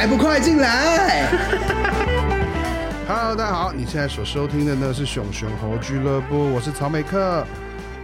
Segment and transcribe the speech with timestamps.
[0.00, 1.28] 还不快进来！
[3.06, 7.44] Hello，大家好，你现在所收听的呢是熊熊猴俱乐部，我是曹美克。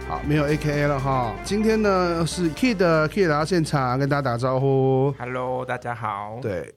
[0.07, 1.35] 好，没有 AKA 了哈。
[1.43, 5.11] 今天呢是 Kid，Kid 来到现场跟大家打招呼。
[5.17, 6.37] Hello，大家好。
[6.39, 6.71] 对，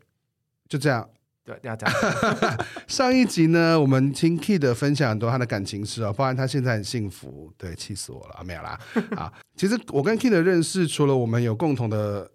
[0.70, 1.06] 就这样。
[1.45, 1.95] 对，要这样。
[2.89, 7.52] 上一集呢，我们听 Kid 分享很多他的感情事哦，包含他现在很幸福。
[7.59, 8.80] 对，气死我了，没有啦。
[9.16, 12.30] 啊，其实我跟 Kid 认识，除了我们有共同的。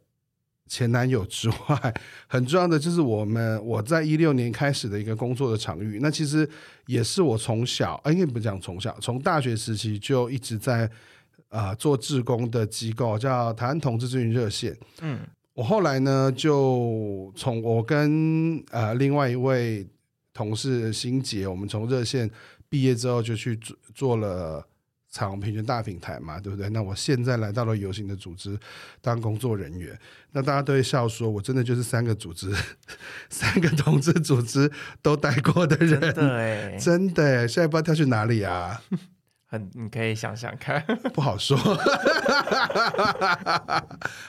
[0.68, 1.94] 前男友之外，
[2.28, 6.50] 很重要的就是我们我在一六年开始的一个工作的场域，那其实
[6.88, 10.86] 也是我从小，应该不讲从小，从大学时期就一直在
[11.50, 14.76] 啊、呃、做志工的机构，叫台湾同志咨询热线。
[15.02, 15.20] 嗯，
[15.54, 19.86] 我后来呢，就从我跟呃另外一位
[20.34, 22.30] 同事心杰，我们从热线
[22.68, 24.66] 毕业之后就去做做了。
[25.16, 26.68] 彩虹平权大平台嘛，对不对？
[26.72, 28.60] 那我现在来到了游行的组织
[29.02, 29.98] 当工作人员，
[30.34, 32.54] 那大家都会笑说，我真的就是三个组织，
[33.32, 34.70] 三个同志组织
[35.02, 38.82] 都待过的人，真的哎，真的，现在不知道跳去哪里啊？
[39.48, 40.84] 很，你可以想想看，
[41.16, 41.56] 不好说。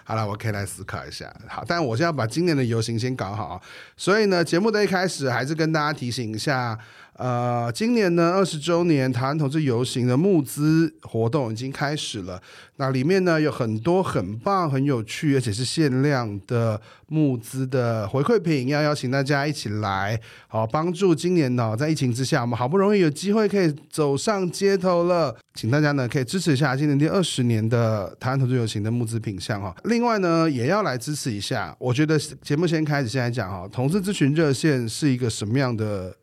[0.05, 1.35] 好了，我可以来思考一下。
[1.49, 3.61] 好，但我现在要把今年的游行先搞好，
[3.97, 6.79] 所以呢，节目的一开始还是跟大家提醒一下。
[7.19, 12.41] 呃，今年呢二十周年台湾同志游行的募资活动已经开始了。
[12.77, 16.79] 那里面呢有很多很棒、很有趣，而且是限量的
[17.09, 29.75] 募资的回馈品，要邀请大家一起来，好帮助今年呢在疫情之下，我们好不容易有机会可以走上街头了，请大家呢可以支持一下今年第二十年的台湾同志游行的募资品项哈。
[29.85, 36.15] 另外呢也要来支持一下，我觉得节目先开始先来讲哈，同志咨询热线是一个什么样的？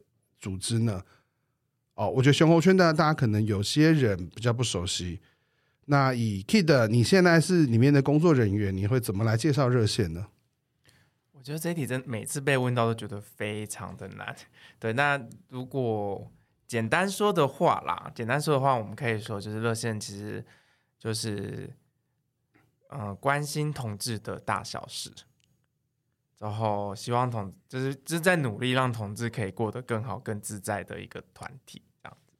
[0.43, 1.01] 组织呢？
[1.93, 5.21] 哦，我觉得熊猴圈的大家可能有些人比较不熟悉。
[5.85, 10.27] 那以 Kid，你现在是里面的工作人员，你会怎么来介绍热线呢？
[11.31, 14.35] 我觉得这一题真每次被问到都觉得非常的难。
[14.79, 15.17] 对，那
[15.47, 16.29] 如果
[16.67, 20.43] 简单说的话啦，简单说的话，我们可以说就是热线其实
[20.99, 21.73] 就是
[22.89, 25.11] 嗯、关心同志的大小事。
[26.43, 32.33] 然后希望同就是就是在努力让同志可以过得更好、更自在的一个团体这样子。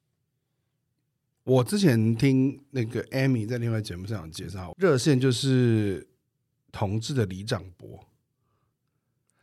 [1.46, 6.06] 我之前听那个 Amy 在另外节目上有介绍，热线就是
[6.70, 8.06] 同志的李长博，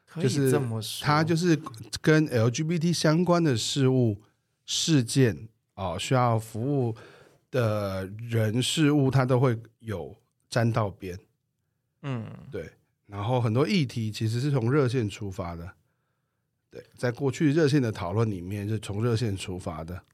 [0.05, 1.59] 可以这么说，他就是
[2.03, 4.21] 跟 LGBT 相关的事物、
[4.67, 6.95] 事件哦，需要服务
[7.51, 10.15] 的人事物，他都会有
[10.51, 11.19] 沾到边。
[12.03, 12.71] 嗯，对。
[13.11, 15.75] 然后很多议题其实是从热线出发的，
[16.71, 20.05] 对，在过去热线的讨论里面是从热线出发的。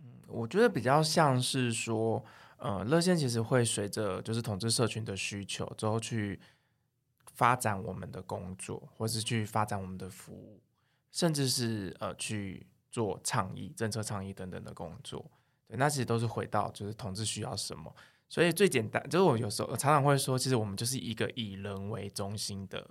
[0.00, 2.22] 嗯，我觉得比较像是说，
[2.58, 6.38] 呃，热线其实会随着就是统治社群的需求之后去
[7.32, 10.60] 发展我们的工作，或是去发展我们的服务，
[11.10, 15.24] 甚至是呃去做倡议、政策倡议等等的工作。
[15.66, 17.94] 对，那其实都是回到就是统治需要什么。
[18.28, 22.90] 所以最简单，就是我有时候常常会说，其实我们就是一个以人为中心的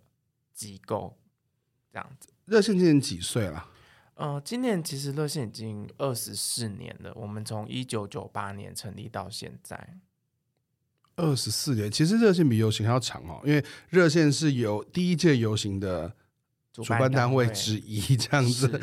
[0.54, 1.18] 机构，
[1.92, 2.30] 这样子。
[2.46, 3.70] 热线今年几岁了？
[4.16, 7.14] 呃，今年其实热线已经二十四年了。
[7.16, 9.98] 我们从一九九八年成立到现在，
[11.18, 11.92] 二十四年。
[11.92, 16.16] 其实热线比游行还要长哦，因为热线是有第一届游行的。
[16.84, 18.82] 主办单位之一 这样子，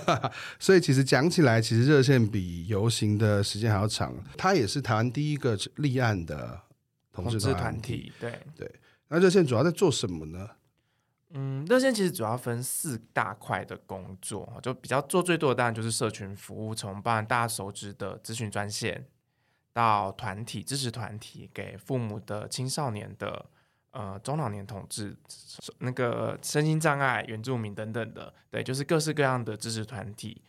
[0.58, 4.14] 所以其实讲起来，其实热线比游行的时间还要长。
[4.38, 6.60] 它也是台湾第一个立案的
[7.12, 8.12] 同志团体。
[8.18, 8.74] 对对，
[9.08, 10.48] 那热线主要在做什么呢？
[11.30, 19.06] 嗯，热线其实主要分四大块的工作，就比较做最多的当然就是社群服务，从办大家熟知的咨询专线，
[19.72, 23.46] 到团体支持团体，给父母的、青少年的。
[23.94, 25.16] 呃，中老年同志，
[25.78, 30.42] 那个身心障碍、原住民等等的，对，就是各式各样的支持团体。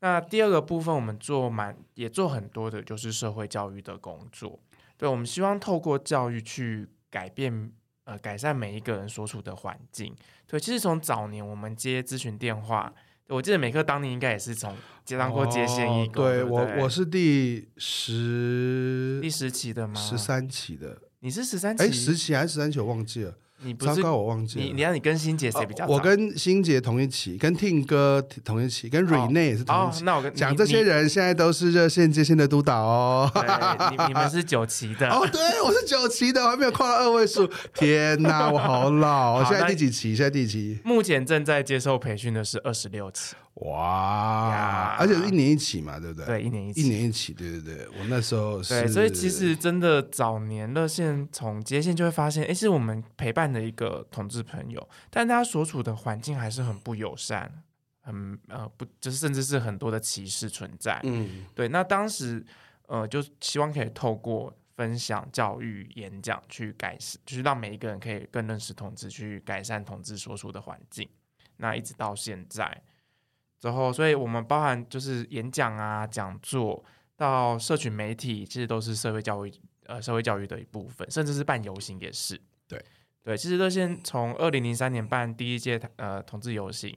[0.00, 4.58] 那第二个部分，我们做蛮也做很多的，就是社会教育的工作。
[4.96, 7.70] 对，我们希望透过教育去改变，
[8.02, 10.12] 呃，改善每一个人所处的环境。
[10.48, 12.92] 对，其实从早年我们接咨询电话，
[13.28, 16.24] 我记得美克当年应该也是从接当过接线一个。
[16.24, 19.94] 哦、对，对我我是第十第十期的吗？
[19.94, 21.02] 十三期的。
[21.22, 21.84] 你是十三期？
[21.84, 22.80] 哎，十期还是十三期？
[22.80, 23.34] 我忘记了。
[23.62, 24.64] 你不糟是糕我忘记了。
[24.64, 29.98] 你你让你跟欣姐谁比较我跟欣姐同一期，跟 Ting 哥同一期，跟 Rene 也是同一期。
[29.98, 33.30] 哦，那我跟讲这些人现在都是热线接线的督导哦。
[33.90, 37.46] 你你们是九期的哦，对，我是九期的，我还没有跨到二位数。
[37.74, 39.44] 天哪，我好老！
[39.44, 40.16] 好现在第几期？
[40.16, 40.78] 现在第几期？
[40.82, 43.34] 目前正在接受培训的是二十六期。
[43.54, 46.26] 哇呀，而且是一年一起嘛，对不对？
[46.26, 46.80] 对，一年一起。
[46.80, 47.88] 一年一起，对对对。
[47.88, 48.82] 我那时候是。
[48.82, 57.62] 对，所以其实真的早年热线从接线就会发现，哎，是我们陪伴的一个同志朋友，但他所处的环境还是很不友善，
[58.00, 60.98] 很呃不，就是甚至是很多的歧视存在。
[61.02, 61.68] 嗯，对。
[61.68, 62.42] 那当时
[62.86, 71.06] 呃，就希望可以透过分享、教育、演讲去改善，就是让每一个人可以更认识同志，去改善同志所处的环境。
[71.58, 72.82] 那一直到现在。
[73.60, 76.82] 之后，所以我们包含就是演讲啊、讲座，
[77.14, 79.52] 到社群媒体，其实都是社会教育
[79.84, 82.40] 呃社会教育的一部分，甚至是办游行也是。
[82.66, 82.82] 对
[83.22, 86.96] 对，其实热线从二零零三年办第一届呃同志游行，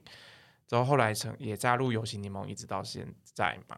[0.66, 3.76] 之后后来成也加入游行联盟，一直到现在嘛。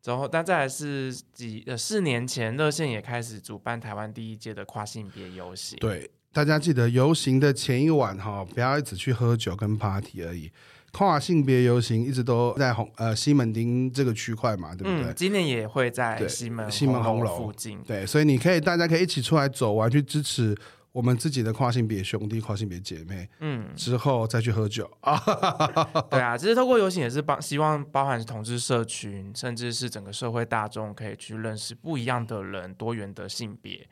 [0.00, 5.78] 之后，但再来是几呃四年前，热线也开始主办台湾第一届的跨性别游行。
[5.78, 10.50] 对，大家记得游行的前一晚哈，不要一直去喝酒跟 party 而已。
[10.92, 15.10] 跨性别游行一直都在红呃西门町这个区块嘛，对不对？
[15.10, 17.82] 嗯，今年也会在西门西门红楼附近。
[17.82, 20.54] 对，所以你可以大家可以一起出来走完，去支持
[20.92, 23.26] 我们自己的跨性别兄弟、跨性别姐妹。
[23.40, 25.18] 嗯，之后再去喝酒啊。
[26.10, 33.88] 对啊，其实透过游行也是帮希望包含同志社群，甚至是整个社会大众可以去认识不一样的人、多元的性别。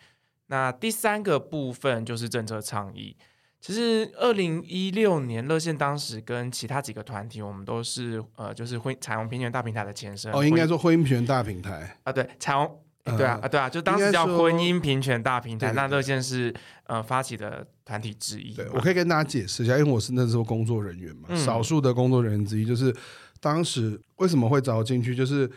[0.49, 3.17] 那第三个部分就是政策倡议。
[3.61, 10.33] 其实，二零一六年热线当时跟其他几个团体，我们都是呃，就是婚彩虹平权大平台的前身。
[10.33, 15.73] 哦，应该说婚姻平权大平台啊，对，彩虹，呃、对啊，啊，对啊，就当时叫婚姻平权大平台。
[15.75, 16.53] 那热线是
[16.85, 18.55] 呃发起的团体之一。
[18.55, 22.65] 对，我可以跟大家解释一下，因为我是那时候工作人员嘛，嗯、少数的工作人员之一。
[22.65, 22.95] 就是
[23.41, 25.49] 当时为什么会找进去，就是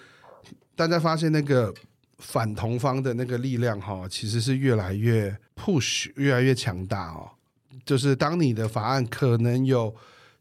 [0.76, 1.74] 大家发现那个
[2.18, 7.30] 反同方的那个力量哈，其实是越来越 push，越来越强大哦。
[7.86, 9.94] 就是当你的法案可能有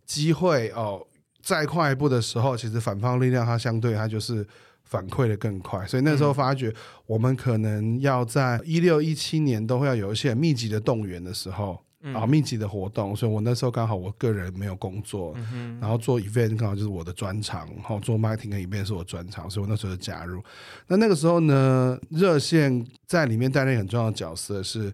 [0.05, 1.05] 机会哦，
[1.43, 4.47] 再快一步的时候，其实反方力量它相对它就是
[4.85, 6.73] 反馈的更快，所以那时候发觉
[7.07, 11.81] 我们可能要在一六一七年都会要有一些很密集的动员的时候
[12.15, 15.35] 啊，密集的活动，所以我那时候刚好我个人没有工作，
[15.81, 20.43] 然后做 event 刚好就是我的专长，然后做 marketing 跟 event 是我专长，所以我那时候就加入。
[20.89, 24.93] 那那个时候呢，热线在里面担任很重要的角色是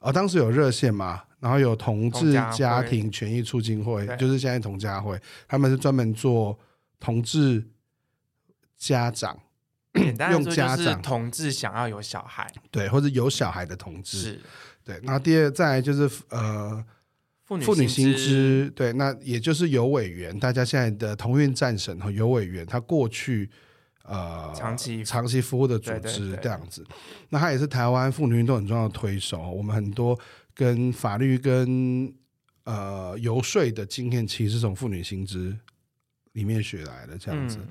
[0.00, 1.22] 啊，当时有热线嘛。
[1.40, 6.58] 然后有同志家庭权益促进会，就是现在同家会，他们是专门做
[6.98, 7.68] 同志
[8.76, 9.38] 家长，
[10.30, 11.00] 用家长。
[11.00, 14.40] 同志想要有小孩，对，或者有小孩的同志，是。
[14.84, 15.00] 对。
[15.02, 16.84] 然后第二再来就是呃
[17.44, 23.50] 妇女新知，对，那也就是有委员，大家现在的同运战神和有委员，他过去。
[24.10, 26.82] 呃，长期长期服务的组织这样子，
[27.28, 29.38] 那他也是台湾妇女运动很重要的推手。
[29.50, 30.18] 我们很多
[30.58, 32.12] 跟法律跟
[32.64, 35.56] 呃游说的经验，其实是从妇女心知
[36.32, 37.58] 里面学来的这样子。
[37.60, 37.68] 嗯、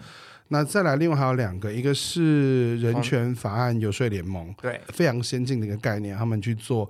[0.47, 6.89] 那再来，另外还有两个，一个是人权法案游说联盟，对，非常先进的一个概念，他们去做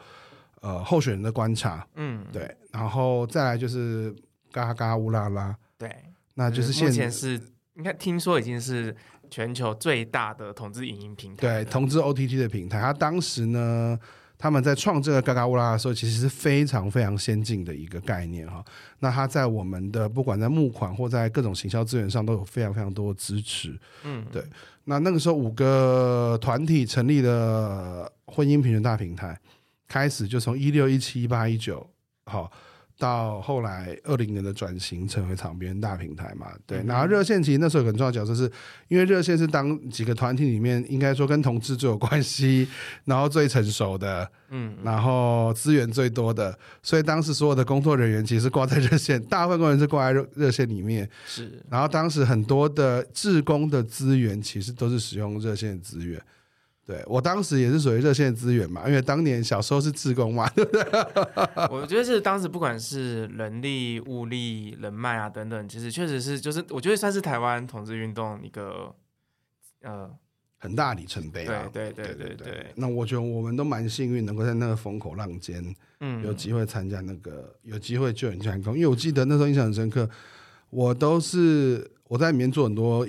[0.61, 4.15] 呃候选人的观察，嗯，对，然后再来就是
[4.51, 5.91] 嘎嘎乌拉拉，对，
[6.35, 7.41] 那就是现在是
[7.73, 8.95] 应该听说已经是。
[9.29, 12.79] 全球最大的同志影音平台，对，同志 OTT 的平台。
[12.79, 13.99] 他当时呢，
[14.37, 18.63] 他们在创这个嘎嘎乌拉的时候，其实是非常非常先进的一个概念哈。
[18.99, 23.77] 那它在我们的不管在募款或在各种行销资源上，都有非常非常多的支持。
[24.03, 24.43] 嗯，对。
[24.83, 29.39] 那那个时候五个团体成立的婚姻平权大平台，
[29.87, 31.87] 开始就从一六一七一八一九，
[32.25, 32.51] 好。
[32.97, 36.83] 到后来二零年的转型成为场边大平台嘛，对。
[36.85, 38.51] 然后热线其实那时候有很重要的角色，是
[38.87, 42.67] 因为热线是当几个团体里面应该说跟同志最有关系，
[43.05, 51.63] 然后最成熟的，嗯，然后资源最多的，所以当时所有的工作人员其实挂在热线，大部分工人是挂在热热线里面，是。
[51.69, 56.19] 然后当时很多的志工的资源其实都是使用热线的资源。
[56.87, 60.81] 对，我当时也是属于热线资源嘛，因为当年小时候是自工嘛，对不对？
[61.69, 68.95] 我觉得是当时不管是人力、物力、人脉啊等等，其实确实是就是我觉得算是台湾同志运动一个
[69.81, 70.09] 呃
[70.57, 71.69] 很大里程碑啊。
[71.73, 72.65] 对对对对对，对。
[72.77, 75.61] 那我觉得我们都蛮幸运，能够在那个风口浪尖，
[75.99, 80.09] 嗯，有机会参加那个有机会救援进攻，因为我记得那时候印象很深刻，
[80.69, 83.05] 我都是我在里面做很多。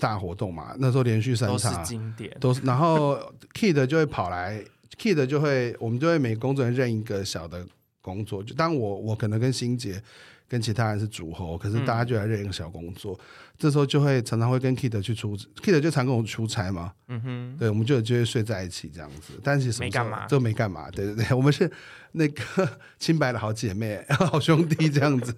[0.00, 2.60] 大活动嘛，那时候连续三场都是经典，都是。
[2.62, 3.18] 然后
[3.54, 4.62] Kid 就会跑来
[4.98, 7.66] ，Kid 就会，我们就会每个工作人员认一个小的
[8.00, 8.42] 工作。
[8.42, 10.02] 就当我我可能跟欣洁
[10.48, 13.14] 跟其他人是主合，可是大家就来认一个小工作。
[13.14, 13.24] 嗯、
[13.58, 16.92] 这时候就会常常会跟 Kid 去出，Kid 就常跟我出差嘛。
[17.08, 19.32] 嗯哼，对，我们就就会睡在一起这样子。
[19.42, 20.90] 但是没干嘛，就没干嘛。
[20.90, 21.70] 对对对，我们是
[22.12, 22.68] 那个
[23.00, 25.34] 清白的好姐妹、 好兄弟这样子。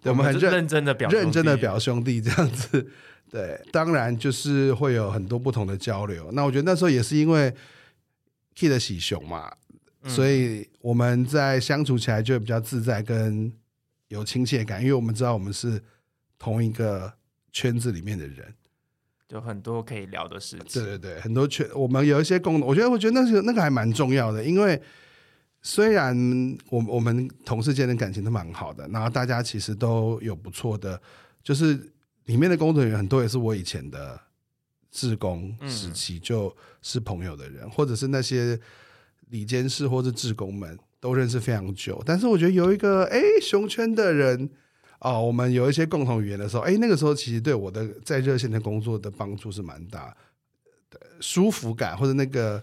[0.00, 2.90] 对，我们很认，认真的表认真的表兄弟这样子。
[3.30, 6.30] 对，当然就是会有很多不同的交流。
[6.32, 7.54] 那我觉得那时候也是因为
[8.56, 9.52] Kid 喜熊嘛，
[10.02, 13.52] 嗯、所以我们在相处起来就比较自在，跟
[14.08, 14.80] 有亲切感。
[14.82, 15.82] 因为我们知道我们是
[16.38, 17.12] 同一个
[17.52, 18.54] 圈子里面的人，
[19.28, 20.82] 有很多可以聊的事情。
[20.82, 22.68] 对对对，很多圈，我们有一些共同。
[22.68, 24.80] 我觉得，我觉得那是那个还蛮重要的，因为
[25.62, 26.14] 虽然
[26.70, 31.00] 我我们同事间的感情都蛮好的，然后大家其实都有不错的，
[31.42, 31.92] 就是。
[32.28, 34.20] 里面的工作人员很多也是我以前的
[34.90, 38.60] 志工时期就是朋友的人，嗯、或者是那些
[39.30, 42.02] 里监事或者志工们都认识非常久。
[42.04, 44.48] 但是我觉得有一个哎熊圈的人
[45.00, 50.14] 哦，我们有一些共同语言的时候，哎，那个时候其实对我的在热线的工作的帮助是蛮大
[50.90, 52.62] 的，舒服感或者那个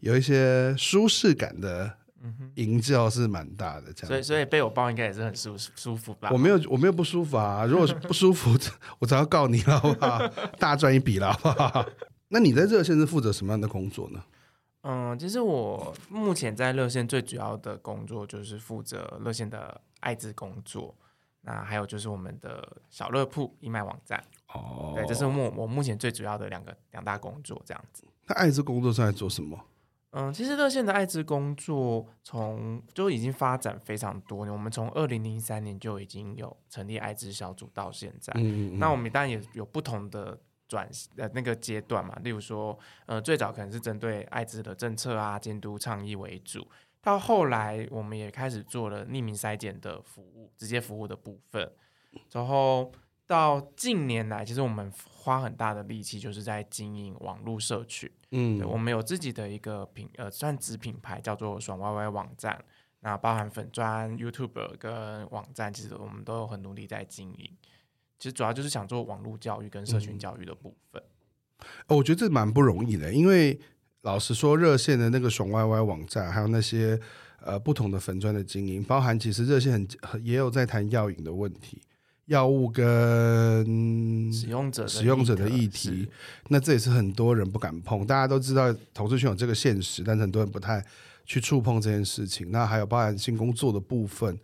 [0.00, 1.92] 有一些舒适感的。
[2.20, 6.30] 嗯哼，营造是蛮大的，这样，所以所以被我抱应该也是很舒舒服吧？
[6.32, 8.58] 我没有我没有不舒服啊，如果是不舒服，
[8.98, 10.26] 我只要告你了，好不好？
[10.58, 11.86] 大赚一笔了，好不好？
[12.26, 14.20] 那你在热线是负责什么样的工作呢？
[14.82, 20.94] 嗯，其实我目前在热线最主要的工作就是负责热线的艾滋工作，
[21.42, 24.22] 那还有就是我们的小乐铺义卖网站。
[24.54, 28.04] 哦，对，这是我我目前最主要的两个两大工作，这样子。
[28.26, 29.58] 那艾滋工作是在做什么？
[30.12, 34.52] 嗯，其实热线的艾滋工作从就已经发展非常多年。
[34.52, 38.32] 我们从二零零三年就已经有成立艾滋小组到现在。
[38.36, 38.78] 嗯嗯。
[38.78, 46.64] 那我们当然也有不同的转呃那个阶段嘛，例如说，呃，最早可能是针对艾滋的政策啊、监督、倡议为主，
[47.00, 51.72] 到后来我们也开始做了匿名筛检的服务、直接服务的部分，
[52.32, 52.92] 然后。
[53.28, 58.10] 到近年来，其实我们花很大的力气，就是在经营网络社群。
[58.30, 62.58] 嗯，我们有自己的一个品，呃，算子品牌，叫做“爽歪歪”网站。
[63.00, 67.54] 那包含粉砖、YouTube 跟网站，其实我们都有很努力在经营。
[68.18, 71.02] 其实主要就是想做网络教育跟社群教育的部分。
[71.86, 73.58] 嗯，我觉得这蛮不容易的，因为
[74.02, 76.98] 老实说，热线的那个“熊歪歪”网站，还有那些
[77.42, 79.72] 呃不同的粉砖的经营，包含其实热线
[80.02, 81.80] 很也有在谈药瘾的问题。
[82.26, 86.06] 药物跟使用者使用者的议题，
[86.48, 88.06] 那这也是很多人不敢碰。
[88.06, 90.84] 大家都知道同志圈有这个现实，但是很多人不太
[91.24, 92.50] 去触碰这件事情。
[92.50, 94.38] 那还有包含性工作的部分，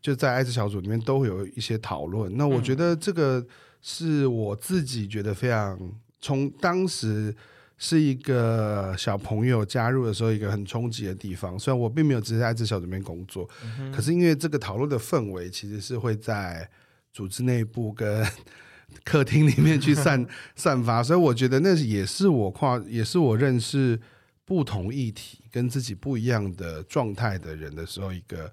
[0.00, 2.36] 就在艾滋小组里面都会有一些讨论。
[2.36, 3.44] 那我觉得这个
[3.80, 5.78] 是我自己觉得非常
[6.20, 7.34] 从当时
[7.78, 11.58] 是一个小朋友加入的时候一个很冲击的地方。
[11.58, 13.48] 虽然我并没有直接在爱滋小组里面工作，
[13.94, 16.68] 可是因为这个讨论的氛围其实是会在。
[17.12, 18.24] 组织内部跟
[19.02, 24.00] 客厅里面去散 散发，所以我觉得那也是我跨，也是我认识
[24.44, 28.48] 不同议题跟自己不一样的状态的人的时候，一个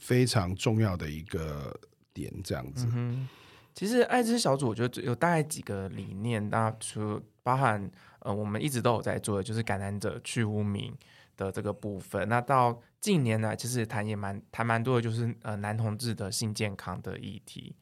[0.00, 1.78] 非常重要的一个
[2.12, 2.88] 点，这样子。
[2.92, 3.28] 嗯，
[3.74, 7.88] 其实爱滋小组，我觉得有大概几个理念，那除包含
[8.20, 10.92] 呃，我们一直都有在做的，就是感染者去污名
[11.36, 12.28] 的这个部分。
[12.28, 17.76] 那到近年来，其实谈也蛮谈蛮多的，就是呃，男同志的性健康的议题。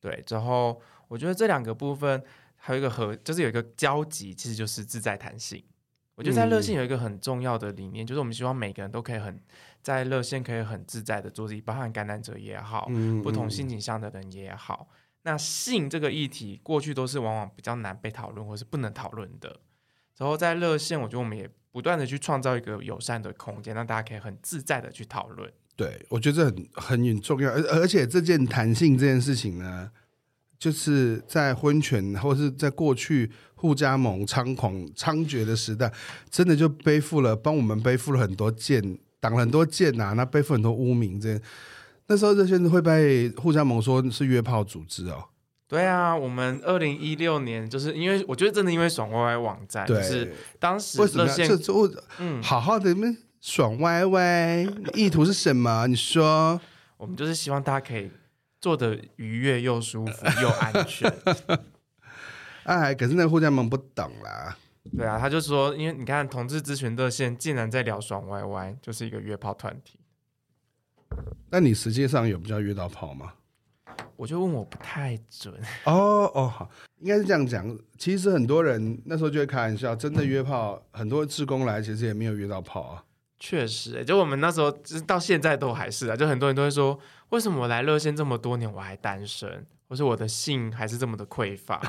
[0.00, 2.22] 对，之后我觉得这两个部分
[2.56, 5.62] 还有一个和，就是有一个交集，其实就是自在弹性。
[6.16, 9.38] 我觉得在热线有一个很重要的理念，嗯、就是我们希望每个人都可以很
[9.82, 14.88] 在热线可以很自在的做自己，包含感染者也好，嗯、不同性倾向的人也好。
[15.22, 19.60] 那性这个议题过去都是往往比较难被讨论，或是不能讨论的。
[20.16, 25.52] 然后在热线，我觉得我们也不断的去创造一个友善的空间，让大家可以很自在的去讨论。
[25.74, 29.90] 对，我觉得这很很重要，而而且这件弹性这件事情呢，
[30.58, 35.92] 就是在婚权或是在过去互加盟猖狂猖獗的时代，
[36.30, 41.20] 真的就背负了帮我们背负了很多剑，挡了很多剑呐、啊，那背负很多污名。
[41.20, 41.40] 这
[42.06, 45.24] 那时候热线会被互加盟说是约炮组织哦。
[45.68, 52.94] 对啊，我们二零一六年就是因为我觉得真的因为爽歪歪网站，对就是当时热线这我嗯好好的
[53.40, 55.86] 爽歪歪，意图是什么？
[55.88, 56.60] 你说，
[56.96, 58.08] 我们就是希望大家可以
[58.66, 61.08] 做的愉悦又舒服又安全。
[62.66, 64.56] 哎，可是那个护家盟不懂啦。
[64.96, 70.00] 对啊，他就说，因为你看同志咨询热线竟然在聊爽歪歪，就是一个约炮团体。
[71.48, 73.34] 那你实际上有比较约到炮吗？
[74.16, 75.54] 我就问我不太准。
[75.86, 76.68] 哦哦，好，
[76.98, 77.78] 应该是这样讲。
[77.96, 83.04] 其实很多人那时候就会开玩笑，真的约炮，很多志工来其实也没有约到炮啊。
[83.38, 91.80] 确实、欸，就我们那时候，就到现在都还是啊，就很多人都会说，为什么我来热线这么多年我还单身，或是我的性还是这么的匮乏？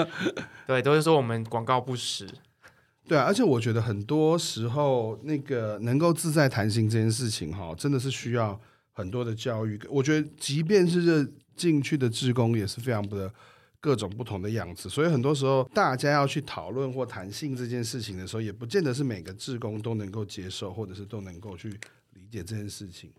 [0.66, 2.28] 对，都是说我们广告不实。
[3.08, 8.58] 对啊，而且我觉得很多时候那个能够自在谈性这件事情，哈，真的是需要
[8.92, 9.80] 很多的教育。
[9.90, 13.32] 我觉得，即便是这进去的志工也是非常不的
[13.84, 21.68] 各种不同的样子，所以很多时候大家要去讨论或谈性这件事情的时候，也不见得是每个志工都能够接受，或者是都能够去
[22.14, 23.12] 理解这件事情。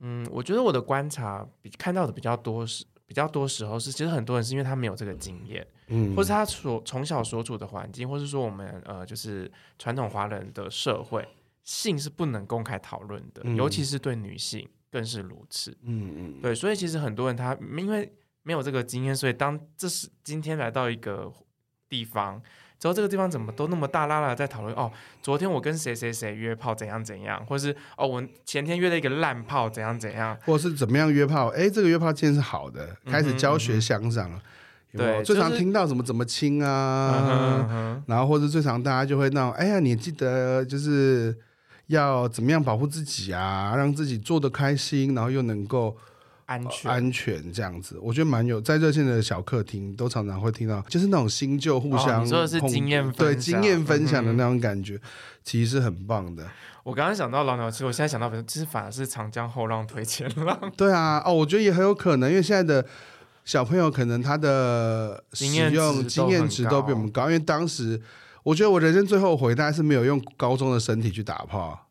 [0.00, 2.84] 嗯，我觉得我的观察比看到的比较多是。
[3.04, 11.28] 比较多时候是，其实很多人是因为他没有这个经验，嗯，或是他所从小所处的环境，或是说我们呃，就是传统华人的社会，
[11.62, 18.10] 性是不能公开讨论的，嗯，尤其是对女性更是如此，嗯嗯，对，所以其实很多人他因为
[18.42, 21.32] 没有这个经验，所以当这是今天来到一个
[21.88, 22.40] 地方。
[22.78, 24.90] 之后这个地方怎么都那么大拉拉在讨论哦？
[25.22, 31.46] 昨天我跟谁谁谁约炮怎样怎样，或是哦我前天约了一个烂炮怎样怎样，或是怎么样约炮？
[31.50, 34.42] 哎，这个约炮今天是好的，开始教学相长了。
[34.96, 41.38] 对，最常听到什么怎么亲啊，然后或者最常大家就会闹，哎呀，你记得就是
[41.86, 45.96] 要怎么样保护自己啊，让自己做的开心，然后又能够。
[46.52, 55.00] 安全，安全这样子，我觉得蛮有，在热线的小客厅都常常会听到，就是那种新旧互相，哦、说的是经验分享，对经验分享的那种感觉，嗯、
[55.42, 56.46] 其实是很棒的。
[56.84, 60.58] 我刚刚想到老鸟，其实我现在想到，其实反而是长江后浪推前浪。
[60.76, 62.86] 对啊，哦，我觉得也很有可能，因为现在的
[63.44, 68.00] 小朋友可能他的使用经验值都比我们高，因为当时
[68.42, 71.88] 我觉得我人生最后悔，大概是没有用高中的身体去打炮。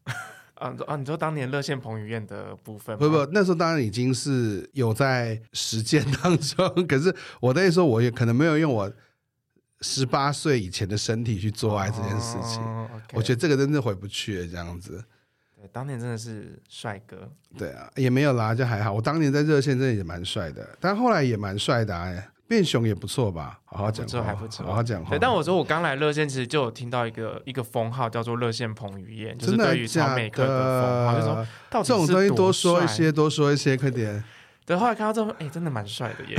[0.61, 0.95] 啊啊！
[0.95, 6.69] 你说当年热线彭于晏的部分，不不，那时候当然已经是有在实践当中。
[6.87, 8.91] 可是我那时候我也可能没有用我
[9.81, 12.61] 十八岁以前的身体去做爱这件事情。
[12.61, 15.03] 哦 okay、我觉得这个真的回不去了，这样子。
[15.57, 17.31] 对，当年真的是帅哥。
[17.57, 18.93] 对啊，也没有啦，就还好。
[18.93, 22.29] 我当年在热线真的也蛮帅的，但后来也蛮帅的哎。
[22.51, 23.61] 变熊也不错吧？
[23.63, 25.01] 好好讲，这还不错，好好讲。
[25.05, 34.21] 对，但我说我刚来热线，其实就有听到一个一个封号，叫做“热线彭于晏”，就是对于超美克的封号，就说到这种东西多说一些，多说一些，快点。
[34.65, 36.37] 对，后来看到之后，哎，真的蛮帅的耶。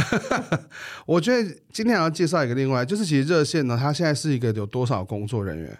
[1.06, 5.78] 我觉得今天还要介绍一个另外，就是其实热线呢，它现在是一个有多少工作人员？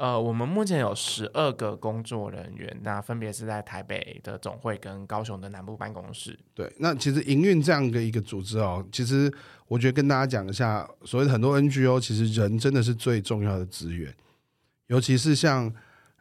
[0.00, 6.38] 呃，我们目前有十二个工作人员，那分别是在台北的总会跟高雄的南部办公室。
[6.54, 9.30] 对，那其实营运这样的一个组织哦，其实
[9.68, 14.10] 我觉得跟大家讲一下，所谓的很多 NGO，其实人真的是最重要的资源，
[14.86, 15.70] 尤其是像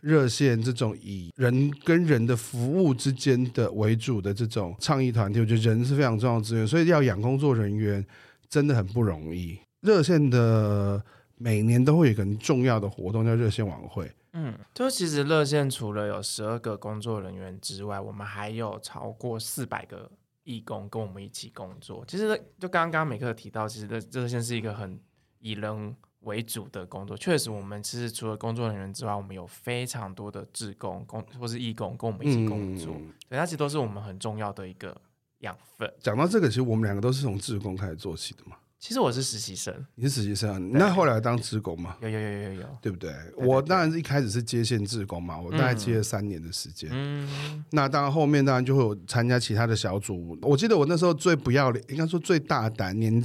[0.01, 8.05] 热线这种以人跟人的服务之间的为主的这种倡议团体，我觉得人是非常重要的资源，所以要养工作人员
[8.49, 9.57] 真的很不容易。
[9.79, 11.01] 热线的。
[11.39, 14.11] 每年都会有一个很重要的活动叫热线晚会。
[14.33, 20.11] 嗯，就其实热线除了有十二个工作人员之外，我们还有超过四百个
[20.43, 22.03] 义工跟我们一起工作。
[22.07, 24.99] 其实就刚刚美克提到，其实热热线是一个很
[25.39, 27.17] 以人为主的工作。
[27.17, 32.93] 确实，我们其实除了工作人员之外，我们有非常多的志工工或是义工跟我们一起工作。
[32.93, 34.95] 嗯，所以它其实都是我们很重要的一个
[35.39, 35.91] 养分。
[36.01, 38.57] 讲到这个，其实我们两个都是从志工开始做起的嘛。
[38.79, 41.97] 其实我是实习生，你是实习生，那后来当职工嘛？
[42.01, 43.13] 有有有有有，对不对？
[43.35, 46.89] 我当然是一开始是接线职工嘛，我大概接了三年的时间。
[46.93, 50.37] 嗯，那当然后面当然就会有参加其他的小组。
[50.41, 53.21] 我记得我那时候最不要脸，应该说最大胆、年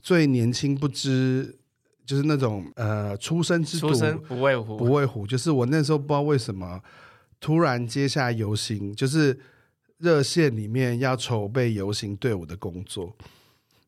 [0.00, 1.54] 最年轻不知，
[2.06, 5.26] 就是那种呃，出生之犊，初生不畏虎，不畏虎。
[5.26, 6.80] 就是我那时候不知道为什么
[7.38, 9.38] 突然接下游行，就是
[9.98, 13.14] 热线里面要筹备游行队伍的工作。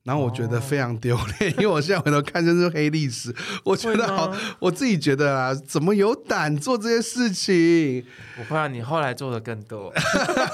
[0.05, 3.35] 然后我觉得非常丢脸， 因为我现在回头看，真是黑历史。
[3.63, 8.05] 我觉得好，我自己觉得啊，怎么有胆做这些事情？
[8.39, 9.93] 我怕你后来做的更多。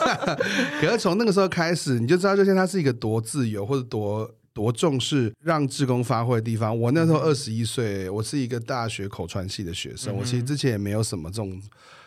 [0.81, 6.77] 可是从那个时候开始，你就知道就像它是一个多自由或者多多重视让志工发挥的地方。
[6.77, 11.63] 我那时候二十一岁，我是一个大学口传系的学生，我其实之前也没有什么这种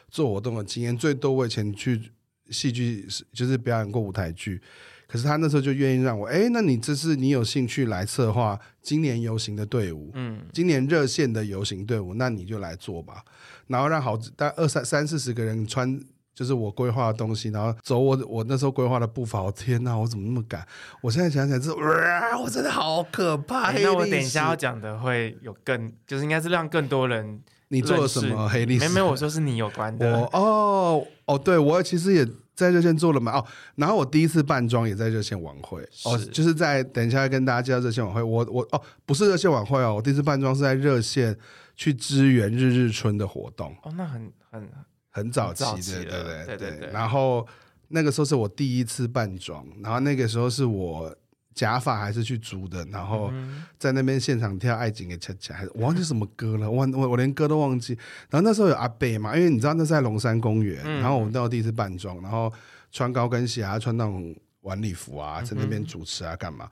[0.10, 2.12] 做活动的经验，最多我以前去
[2.50, 4.62] 戏剧就是表演过舞台剧。
[5.08, 13.24] 可是他那时候就愿意让我，哎，那你这是你有兴趣来策划今年游行的队伍，嗯，今年热线的游行队伍，那你就来做吧。
[13.68, 15.98] 然后让好大概二三三四十个人穿，
[16.36, 19.42] 就是我规划的东西，然后走我我那时候规划的步伐。
[19.42, 20.68] 我天哪，我怎么那么赶？
[21.02, 23.72] 我现在想起来，这哇，我真的好可怕。
[23.72, 27.42] 那我等一下要讲的会有更，就是应该是让更多人。
[27.70, 28.90] 你做了什么黑历史？
[28.90, 30.20] 没没，我说是你有关的。
[30.20, 32.28] 我哦哦，对我其实也。
[32.58, 33.34] 在热线做了嘛？
[33.34, 38.22] 哦，然后我第一次扮装也在热线晚会哦，就是在等一下跟大家介绍热线晚会。
[38.24, 41.38] 我我哦，不是热线晚会哦，我第一次扮装是在热线
[41.76, 43.74] 去支援日日春的活动。
[43.84, 44.70] 哦，那很很
[45.12, 46.90] 很早期的，期对对对对对，对。
[46.92, 47.48] 然后
[47.90, 51.16] 那个时候是我第一次扮装，然后那个时候是我
[51.58, 53.34] 假发还是去租的，然后
[53.80, 57.98] 在那边现场跳爱情的恰恰，还是我忘记什么歌了，我我我连歌都忘记。
[58.30, 62.54] 然后那时候有阿伯嘛，因为你知道那是在龙山公园，然后我们到第一次扮装，然后
[62.92, 66.70] 穿高跟鞋啊，穿那种晚礼服啊，在那边主持啊，干嘛？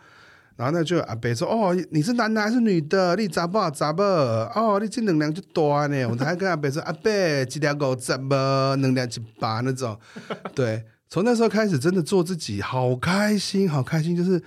[0.56, 3.14] 然后那就阿北说：“哦，你是男的还是女的？
[3.18, 4.02] 你咋不咋不？
[4.02, 6.04] 哦，你这能量就多呢。
[6.10, 10.00] ”我才跟阿北说：“阿北，几条狗怎么能量七八那种？”
[10.56, 14.16] 对，从那时候开始，真的做自己，好开心，好开心。
[14.16, 14.42] 就是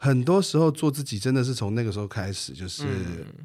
[0.00, 2.84] 很多时候做自己，真的是从那个时候开始，就是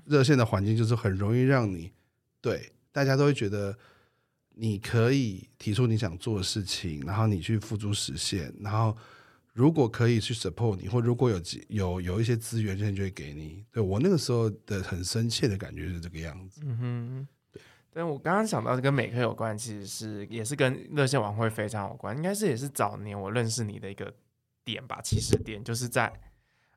[0.05, 1.91] 热线的环境，就是很容易让你
[2.39, 3.77] 对大家都会觉得
[4.55, 8.95] 你可以提出你想做的事情，然后你去付诸实现，然后。
[9.55, 13.63] 如果可以去 support 你，或如果有有有一些资源，现在就会给你。
[13.71, 16.59] 对，我那个时候的很深切的感觉是这个样子。
[16.65, 17.61] 嗯哼，对。
[17.93, 24.13] 但我刚刚想到跟美克有关，其实是也是跟热线晚会非常有关，应该是也是早年我认识你的一个
[24.65, 26.11] 点吧，起始点就是在，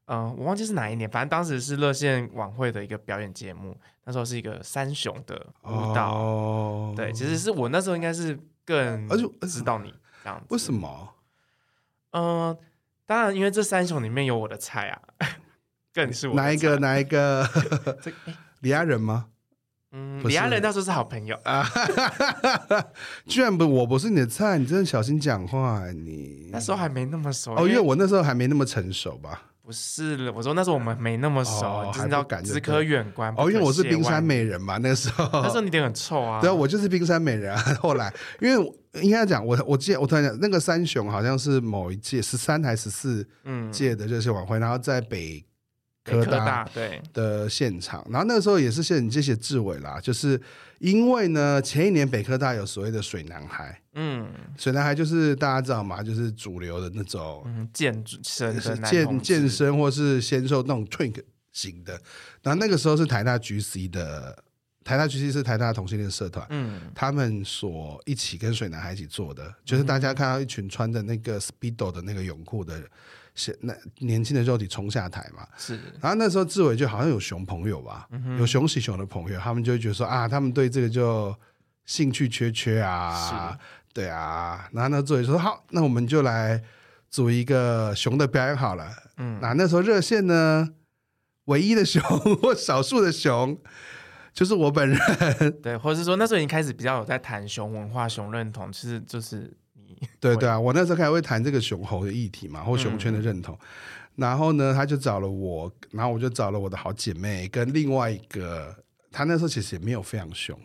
[0.08, 6.12] 嗯、呃，我忘记是哪一年，反正当时是热线晚会的一个表演节目，那时候是一个三雄的舞蹈。
[6.14, 6.94] 哦。
[6.96, 9.94] 对，其实是我那时候应该是更而且知道你
[10.24, 10.46] 这样子。
[10.50, 11.14] 为什么？
[12.10, 12.58] 嗯、呃。
[13.06, 15.00] 当然，因为这三雄里面有我的菜啊，
[15.94, 16.44] 更是我的菜。
[16.46, 16.78] 哪一个？
[16.78, 17.48] 哪一个？
[18.02, 18.12] 这
[18.60, 19.28] 李亚仁吗？
[19.92, 21.66] 嗯，李亚仁那时候是好朋友啊。
[23.24, 29.47] 居然不，我不是你的菜，你真的小心讲话，你那时候还没那么熟哦，因为我那时候还没那么成熟吧。
[29.68, 33.30] 不是，我说那时候我们没那么熟，哦、你知道，只可远观。
[33.36, 35.28] 哦，因为我是冰山美人嘛，那时候。
[35.42, 36.40] 那时候你脸很臭啊。
[36.40, 37.62] 对啊，我就是冰山美人、啊。
[37.78, 43.28] 后来，因为应该讲，我我记得我突然讲，那个三雄好像是某一届十三还是十四
[43.70, 45.44] 届的热线晚会，然后在北。
[46.04, 50.40] 科大对的现场，然后那个时候也是谢你这些志伟啦，就是
[50.78, 56.02] 因为呢，前一年北科大有所谓的水男孩，嗯，水男孩就是大家知道嘛？
[56.02, 61.20] 就是主流的那种，嗯，健身是健健身或是纤瘦那种 twink
[61.52, 62.00] 型的，
[62.42, 64.42] 然后那个时候是台大 GC 的，
[64.84, 72.80] 台大 GC 是台大同性恋社团，嗯，他们所一起跟水男孩一起做的，就是大家看到一群穿的那个 speedo 的那个泳裤的。
[73.60, 75.78] 那年轻的肉体冲下台嘛，是。
[76.00, 81.32] 然后那时候志伟就好像有熊朋友吧，嗯、有熊喜熊的朋友，他们就会觉得说啊，他们对这个就
[81.86, 83.56] 兴趣缺缺啊，
[83.92, 84.68] 对啊。
[84.72, 86.62] 然后那助理说好，那我们就来
[87.10, 88.90] 组一个熊的表演好了。
[89.16, 90.68] 嗯，那那时候热线呢，
[91.46, 92.02] 唯一的熊
[92.36, 93.58] 或 少数的熊
[94.32, 94.98] 就是我本人，
[95.62, 99.96] 对，或者是说那时候已经开始比较有在谈熊文化、熊认同，其实就是你。
[100.20, 103.52] 对对啊，我那时候开始会谈这个熊猴的议题嘛，或熊圈的认同。
[103.56, 103.68] 嗯、
[104.16, 108.72] 然后呢，他就找了我，然后我就找了我的好姐妹跟另外一个，
[109.10, 110.56] 他那时候其实也没有非常熊，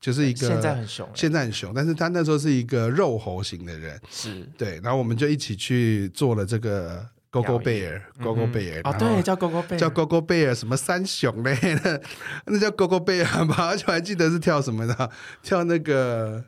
[0.00, 4.80] 就是一个现在很熊，现在很熊，但是他那时候是一个肉猴型的人，是对。
[4.82, 11.56] 然后我们就一起去做了这个 Gogo Bear，Gogo Bear，哦对，叫 Gogo Bear，叫 Gogo Bear，什么三雄嘞？
[12.46, 15.10] 那叫 Gogo Bear 吧，而且我还记得是跳什么的，
[15.42, 16.44] 跳那个。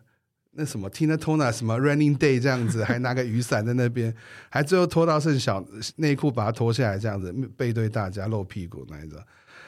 [0.54, 4.14] 那什么 Tina Turner 什么 Running Day 这样子， 还拿个雨伞在那边，
[4.50, 5.64] 还最后脱到剩小
[5.96, 9.18] 内裤把它脱下来这样子，背对大家露屁股那一种。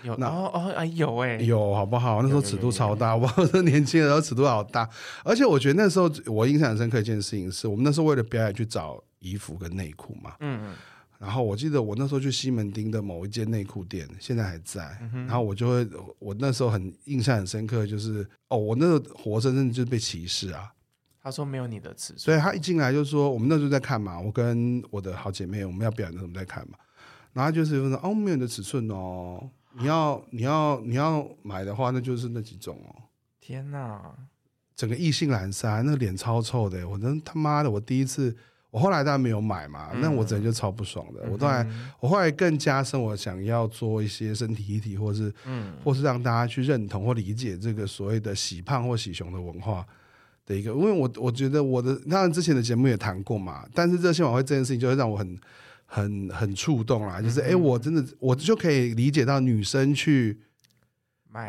[0.05, 2.23] 有那哦哦哎有哎有好不好？
[2.23, 4.89] 那时候尺度超大，我说年轻的时候尺度好大，
[5.25, 10.35] 而且我觉得那时候我印象很深刻一件事情是，我们那时候为了表演去找衣服跟内裤嘛。
[10.41, 10.75] 嗯嗯。
[11.19, 14.99] 然后我记得我那时候去西门町的某一间内裤店，现在还在。
[15.01, 15.89] 嗯、然后我就会，
[16.19, 20.71] 我那时候很印象很深刻，就是哦，我那个活生生就是被歧视啊。
[21.23, 26.77] 他说没有你的尺寸，所以他一进来就说，我们那时候在看嘛，我跟我的好姐妹我们要表演的时候在看嘛。
[27.33, 32.95] 然后就是说哦，没有你的尺寸哦，你要你要你要买的话，那就是那几种哦。
[33.41, 34.01] 天哪，
[34.75, 38.37] 整个异性阑珊，那个脸超臭的，我真他妈的，我第一次。
[38.71, 41.21] 我后来当然没有买嘛，那、嗯、我整个就超不爽的。
[41.27, 41.67] 嗯、我后来，
[42.01, 49.87] 我后来更加深我想要做一些身体议题，或是，嗯，或是让大家去认同或理解这个所谓的喜胖或喜熊的文化
[50.45, 50.73] 的一个。
[50.73, 55.39] 因为我我觉得我的当然之前的节目也谈过嘛，但是热线晚会这件事情就会让我很
[55.95, 57.21] 很很触动啦。
[57.21, 60.41] 就是哎、欸，我真的我就可以理解到女生去。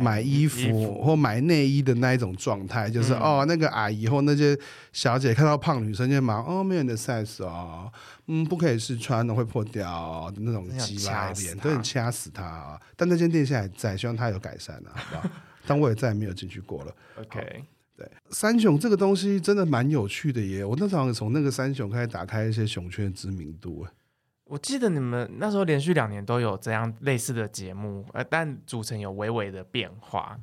[0.02, 4.58] 买衣服，衣服或买内衣的那一种状态，就是、嗯、哦，那个阿姨或那些
[4.92, 7.94] 小姐看到胖女生就忙哦，没有你的 size 哦，
[8.26, 12.82] 嗯，不可以试穿的会破掉、哦、那种鸡巴脸，都很掐死她啊！
[12.96, 15.34] 但那间店现在还在，希望它有改善了，好不好？
[15.68, 16.96] 但我也再也没有进去过了。
[17.20, 17.64] OK，
[17.96, 20.66] 对，三雄这个东西真的蛮有趣的耶！
[20.66, 23.86] 我那时候从那个三雄开始打开一些熊圈的知名度。
[24.46, 30.40] 我记得你们那时候连续两年都有这样类似的节目，呃，但组成有微微的变化。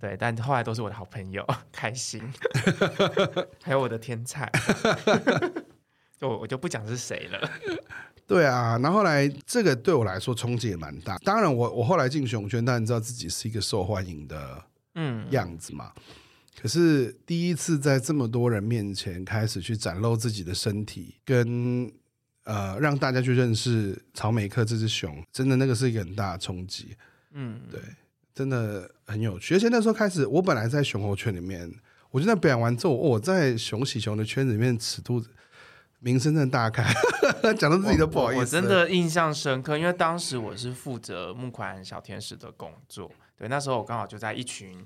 [0.00, 2.20] 对，但后来都是我的好朋友， 开心，
[3.62, 4.50] 还有我的天才，
[6.20, 7.50] 就我就不讲是谁了。
[8.26, 11.16] 对啊，然后后来这个对我来说冲击也蛮大。
[11.18, 14.62] 当然我，我我后来进熊圈，当然知道自己是一个受欢迎的
[14.94, 15.92] 嗯样子嘛。
[15.96, 16.02] 嗯、
[16.60, 21.90] 可是第一次在这么多人面前开始去展露自己的身体，跟
[22.44, 26.96] 呃让大家去认识草美克这只熊，真的那个是一个很大的冲击。
[27.32, 27.80] 嗯，对，
[28.34, 29.54] 真的很有趣。
[29.54, 31.70] 而且那时候开始，我本来在熊猴圈里面，
[32.10, 35.24] 我就在表演完之后，我在熊喜熊的圈子里面尺度
[35.98, 36.84] 名声真的大开，
[37.58, 38.40] 讲到自己都不好意思。
[38.40, 44.84] 我真的印象深刻，因为当时我是负责募款小天使的工作，对，那时候我刚好就在一群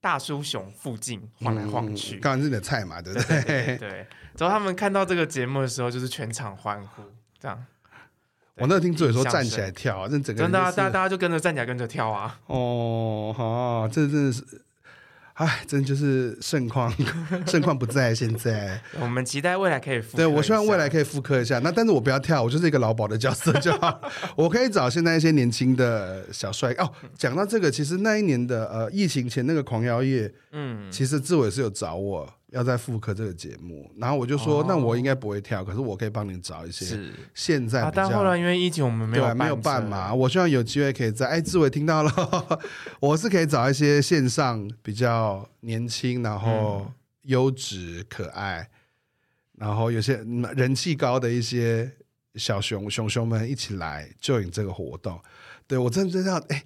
[0.00, 3.42] 大叔熊附近晃来晃去，刚好是你的菜嘛，对不对？
[3.42, 4.06] 对，对。
[4.34, 7.02] 之后他们看到这个节目的时候，就是全场欢呼，
[7.38, 7.66] 这样。
[8.56, 12.38] 我那听助理说站起来跳，那整个真的，大家大家就跟着站起来跟着跳啊！
[12.46, 14.42] 哦，好，这真的是，
[15.40, 16.92] 哎，真的就是盛况，
[17.48, 18.78] 盛况不在现在。
[19.00, 21.58] 我们期待未来可以复，对，我希望未来可以复刻一下。
[21.60, 24.02] 那但是我不要跳，我就是一个劳保的角色就好。
[24.36, 26.92] 我可以找现在一些年轻的小帅哦。
[27.16, 32.30] 讲到这个，其实那一年的呃疫情前那个狂摇夜，嗯，其实志伟是有找我。
[32.52, 36.84] 要再复刻这个节目，然后我就说，哦、那我应该不会跳，可是我可以帮你找一些
[37.34, 38.08] 现在比较、啊。
[38.08, 40.12] 但后来因为疫情，我们没有办没有办嘛。
[40.12, 42.12] 我希望有机会可以在哎，志伟听到了，
[43.00, 46.90] 我是可以找一些线上比较年轻，然后
[47.22, 48.68] 优质可爱，
[49.56, 50.16] 然后有些
[50.56, 51.90] 人气高的一些
[52.34, 55.20] 小熊熊熊们一起来 join 这个活动。
[55.66, 56.62] 对，我真的真的要哎。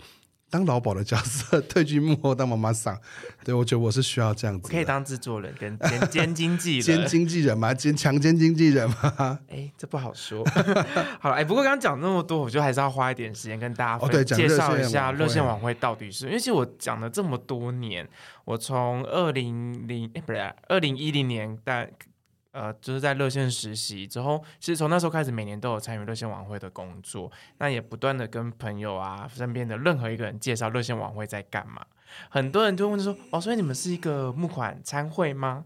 [0.54, 2.96] 当老鴇的角色，退居幕后当妈妈桑，
[3.42, 4.70] 对，我觉得我是需要这样子。
[4.70, 7.74] 可以当制作人跟 兼兼经纪人，兼经纪人吗？
[7.74, 9.40] 兼强奸经纪人吗？
[9.50, 10.44] 哎，这不好说。
[11.18, 16.26] 好了，哎，不过刚刚讲那么多，我觉得还是要花一点时间跟大家介绍一下热线晚会到底是。
[16.26, 18.08] 因为其实我讲了这么多年，
[18.44, 21.90] 我从二零零哎不是二零一零年但。
[22.54, 31.84] 呃，就是在热线实习之后，其实从那时候开始，每年都有参与热线晚会的工作，那也不断的跟朋友啊、身边的任何一个人介绍热线晚会在干嘛。
[32.30, 35.64] 很多人就问说：“哦，所以你们是一个募款参会吗？”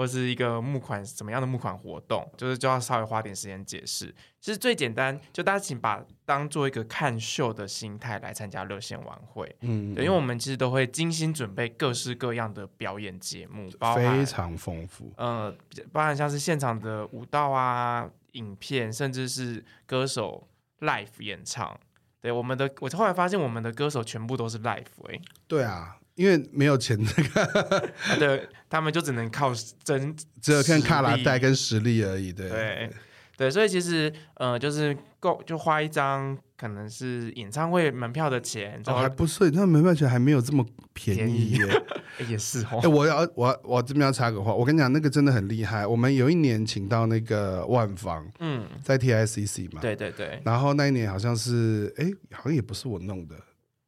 [0.00, 4.06] 或是一个募款怎么样的募款活动，就是就要稍微花点时间解释。
[4.40, 9.54] 其实最简单，就大家请把当做一个看秀的心态来参加热线晚会。
[9.60, 15.12] 嗯，对，因为我们其实都会精心准备各式各样的表演节目，包含非常丰富。
[15.18, 15.54] 呃，
[15.92, 21.78] 包含像是现场的舞蹈啊、影片，甚至是歌手 live 演唱。
[22.22, 25.22] 对，我们的我后来发现，我们的歌手全部都是 live 哎、欸。
[25.46, 25.98] 对啊。
[26.14, 32.90] 因为没有钱，那个对，他们就只能靠真， 只有看卡拉带跟实力而已，对对
[33.36, 41.82] 对，所以其实呃，就是够就花一张可能是演唱会门票的钱，哦，还不是，那门票钱还没有这么便宜耶，
[42.18, 42.80] 宜 也是哦。
[42.84, 45.86] 哎，我要我我这边要插个话，我跟你讲，那个真的很厉害。
[45.86, 53.34] 我们有一年请到那个万方，嗯，在 TICC 嘛，对对对，然后那一年好像是，哎，好像也不是我弄的。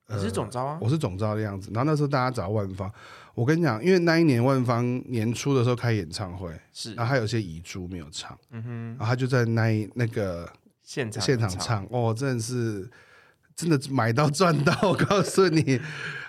[0.09, 0.79] 你是总招啊？
[0.81, 1.71] 我是总招的样子。
[1.73, 2.91] 然后那时候大家找万芳，
[3.35, 10.47] 我跟你讲，因为那一年万芳年初的时候开演唱会，是，然后还有些遗珠没有唱，嗯哼，然后他就在那一那个
[10.83, 12.91] 现场现场唱，哦，真的是
[13.57, 15.81] 真的买到赚到， 我告诉你，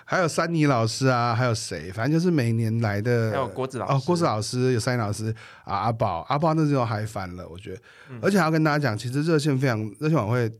[0.06, 5.34] 还有珊妮老师啊，还有谁，反正就是每年来的，还有郭子老师，哦，郭子老师有珊妮老师
[5.64, 10.50] 啊，阿宝阿宝那时候还翻了，我觉得，嗯、而且还要跟大家讲，其实热线非常热线晚会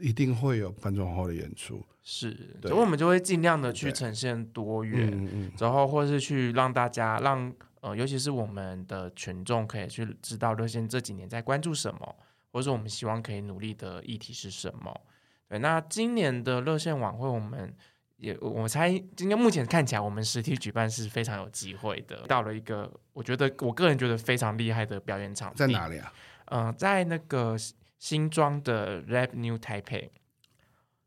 [0.00, 1.84] 一定会有观众后的演出。
[2.02, 12.16] 是，所以我们就会尽量的去呈现多元，嗯嗯、然后或是去让大家让呃，尤其是我们的群众可以去知道热线这几年在关注什么，
[12.52, 14.98] 或者我们希望可以努力的议题是什么。
[15.48, 17.72] 对，那今年的热线晚会，我们
[18.16, 22.22] 也我猜今天目前看起来，我们实体举办是非常有机会的。
[22.26, 26.12] 到了一个我觉得我个人觉得非常厉害的表演场地，在哪里啊？
[26.46, 27.56] 嗯、呃，在那个
[28.00, 30.08] 新庄的 Rap New Taipei。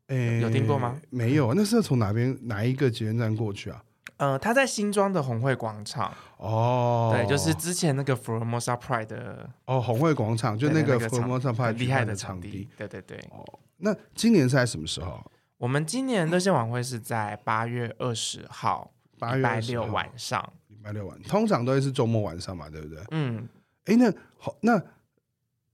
[0.08, 1.00] 欸、有听过吗？
[1.10, 3.82] 没有，那是从哪边哪一个捷运站过去啊？
[4.18, 6.14] 呃，他在新庄的红会广场。
[6.36, 9.50] 哦，对，就是之前那个 Formosa Pride 的。
[9.64, 12.68] 哦，红会广场就那个 Formosa Pride 厉害的场地。
[12.76, 13.18] 对对对。
[13.30, 13.44] 哦，
[13.78, 15.20] 那今年是在什么时候？
[15.56, 20.52] 我们今年热线晚会是在八月二十号，八月六晚上。
[20.68, 23.02] 礼拜六晚，通常都会是周末晚上嘛，对不对？
[23.10, 23.48] 嗯。
[23.86, 24.80] 哎，那好，那。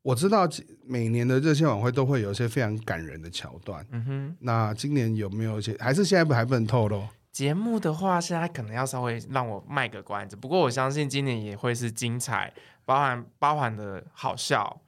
[0.02, 0.48] 我知道
[0.84, 3.86] 每年的热线晚会都会有一些非常感人的桥段。
[3.90, 5.76] 嗯哼，那今年有没有一些？
[5.78, 7.06] 还是现在不还不能透露？
[7.30, 10.34] 节目的话，现在可能要稍微让我卖个关子。
[10.34, 12.52] 不过我相信今年也会是精彩，
[12.84, 14.80] 包含包含的好笑、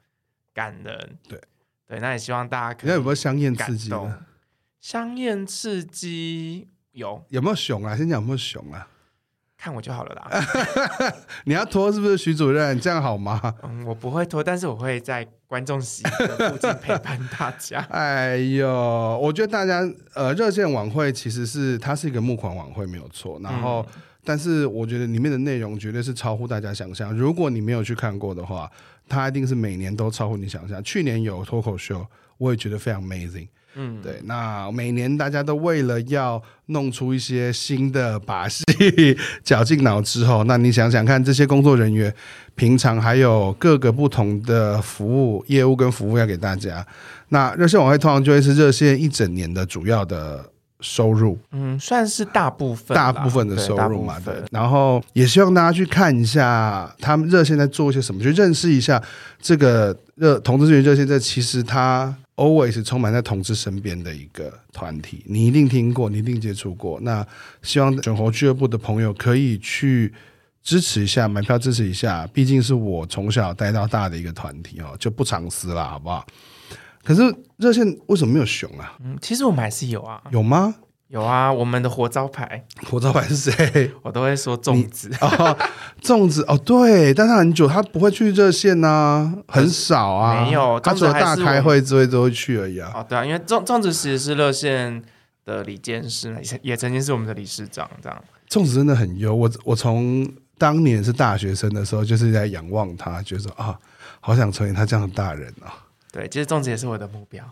[0.52, 1.18] 感人。
[1.28, 1.40] 对
[1.86, 2.90] 对，那也希望大家可以。
[2.90, 3.90] 那有没有香艳刺激？
[4.80, 7.96] 香艳刺激，有有没有熊啊？
[7.96, 8.88] 先讲有没有熊啊？
[9.62, 11.14] 看我就好了啦。
[11.46, 12.80] 你要拖是不是，徐主任？
[12.80, 13.40] 这样好吗？
[13.62, 17.78] 嗯，我不会拖，但是我会在观众席的附近陪伴大家。
[17.90, 18.68] 哎呦，
[19.22, 23.38] 我觉得大家呃，热线晚会其实是它是一个募款晚会，没有错。
[23.40, 27.16] 然后，嗯、但是我觉得里面的内容绝对是超乎大家想象。
[27.16, 28.68] 如果你没有去看过的话，
[29.08, 30.82] 它一定是每年都超乎你想象。
[30.82, 32.04] 去年有脱口秀，
[32.36, 33.46] 我也觉得非常 amazing。
[33.74, 38.64] 嗯，对，那每年大家都为了要弄出一些新的把戏，
[39.42, 42.12] 绞尽脑汁后，那你想想看，这些工作人员
[42.54, 46.86] 平常还有各个不同的服务业务跟服务要给大家，
[47.30, 50.44] 那热线晚会通常就会是热线一整年的主要的
[50.80, 54.34] 收入，嗯，算是大部分大部分的收入嘛，对。
[54.50, 59.02] 然后也希望大家去看一下他们热线在做一些什么，去认识一下
[59.40, 62.14] 这个热同志热线，这其实它。
[62.36, 66.98] Always 充满在同志身边的一个团体，你一定听过，你一定接触过。
[67.00, 67.26] 那
[67.62, 70.12] 希望选活俱乐部的朋友可以去
[70.62, 72.26] 支持一下，买票支持一下。
[72.28, 76.26] 毕竟是我从小带到大的一个团体哦，就不藏私了，好不好？
[77.04, 77.22] 可是
[77.56, 78.96] 热线为什么没有熊啊？
[79.04, 80.74] 嗯，其实我们还是有啊，有吗？
[81.12, 83.90] 有啊，我们的活招牌，活招牌是谁？
[84.00, 85.54] 我都会说粽子哦，
[86.00, 92.90] 粽子哦，对，但他很久，他不会去热线呐、啊，很少啊，没有，他除了大开会之外都会去而已啊。
[92.94, 95.02] 哦，对啊，因为粽粽子其实是热线
[95.44, 98.24] 的李监事，也曾经是我们的理事长，这样。
[98.48, 103.78] 粽子真的很优，我我从当年是大学生的时候，就是在仰望他，觉得说啊，
[104.20, 105.76] 好想成为他这样的大人啊。
[106.10, 107.44] 对，其实粽子也是我的目标。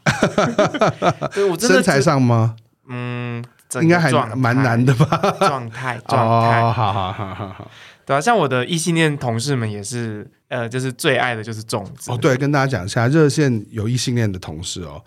[1.34, 2.56] 对我真的身材上吗？
[2.90, 3.42] 嗯，
[3.80, 5.06] 应该还蛮难的吧？
[5.38, 7.70] 状态， 状态，哦，好好好好好，
[8.04, 12.10] 对啊，像我的异性恋同事们也是，呃，就是最爱的就是粽子。
[12.10, 15.00] 哦，对，跟大家讲一下，热线有异性恋的同事哦。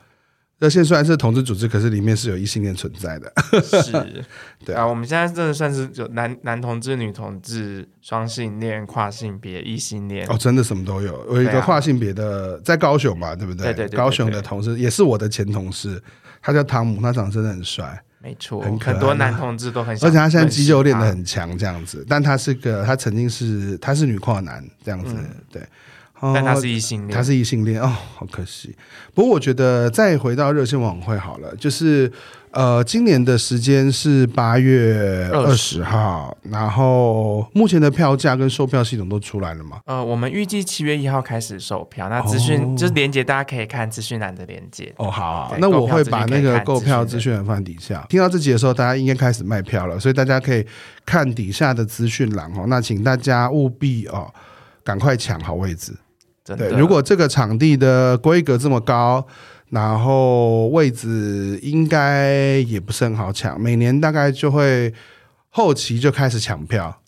[0.60, 3.34] 热线虽然是同志组织，可是里面是有异性恋存在的。
[3.62, 4.24] 是，
[4.63, 10.26] 对啊，我们现在真的算是有男男同志、女同志、双性恋、跨性别、异性恋。
[10.30, 11.36] 哦，真的什么都有。
[11.36, 13.65] 有一个跨性别的，在高雄嘛，对不对？
[13.65, 16.02] 对对对，高雄的同事也是我的前同事。
[16.43, 22.06] 他叫汤姆，他长得真的很帅，没错，很多男同志都很喜欢，而且他现在肌肉练得很强，这样子。
[22.08, 25.62] 但他是个，他曾经是，他是女跨男这样子，嗯、对。
[26.34, 28.73] 但他是异性恋，他是异性恋哦，好可惜。
[29.13, 32.10] 不过我觉得再回到热线晚会好了，就是
[32.53, 39.79] 呃，今年的时间是八月二十号，然后目前的票价跟售票系统都出来了吗？
[39.87, 44.93] 呃，我们预计七月一号开始售票，那资讯、哦、就是连接，大家可以看资讯栏的连接。
[44.97, 48.05] 哦，好，好，那我会把那个购票资讯栏放底下。
[48.07, 50.63] 听到这集的时候，大家应该开始卖票了，所以大家可以
[51.03, 52.65] 看底下的资讯栏哦。
[52.67, 54.31] 那请大家务必哦，
[54.83, 55.91] 赶快抢好位置。
[56.45, 59.25] 对，如果这个场地的规格这么高，
[59.73, 64.93] 然后位置应该也不是很好抢，每年大概就会
[65.49, 67.01] 后期就开始抢票。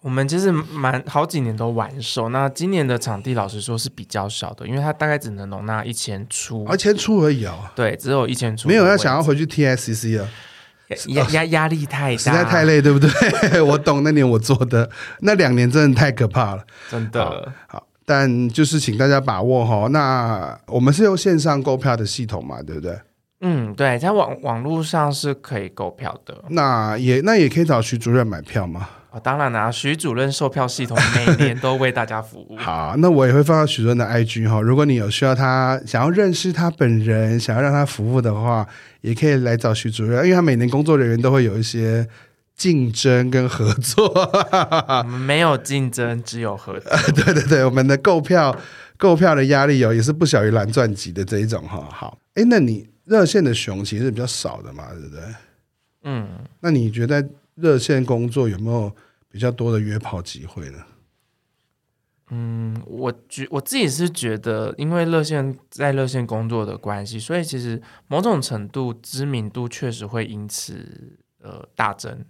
[0.00, 7.54] 我们其实蛮好几年都完售，那今年的场地老实说是比较小的，因为它大概只能容纳一千出，一千出而已哦。
[7.74, 10.28] 对，只有一千出，没有要想要回去 TSCC 了，
[11.08, 13.10] 压压压力太大，实在太累，对不对？
[13.60, 14.88] 我懂，那年我做的
[15.22, 17.80] 那两年真的太可怕了，真的好。
[17.80, 22.98] 好但就是请大家把握哈，那我们是用线上购票的系统嘛，对不对？
[23.40, 26.34] 嗯，对，在网网络上是可以购票的。
[26.48, 28.88] 那也那也可以找徐主任买票吗？
[29.12, 32.56] 哦，当然啦、啊，徐主任售票系统每年都为大家服务。
[32.58, 38.66] 好，那我也会放到徐主任的 IG 哈，如果你有需要他想要认识他本人，想要让他服务的话，
[39.02, 42.04] 也可以来找徐主任，因为他每年工作人员都会有一些。
[42.60, 46.90] 竞争跟合作，我 们没有竞争，只有合作。
[47.16, 48.54] 对对对，我们的购票
[48.98, 51.88] 购票的压力哦，也是不小于蓝钻级的这一种哈。
[51.90, 55.22] 好，哎，那你热线的熊其实是比较少的嘛，对不对？
[56.02, 58.94] 嗯，那你觉得热线工作有没有
[59.30, 60.78] 比较多的约炮机会呢？
[62.30, 72.22] 嗯，我觉我自己是觉得，因为热线在热线工作的关系，所以其实某种程度知名度确实会因此呃大增。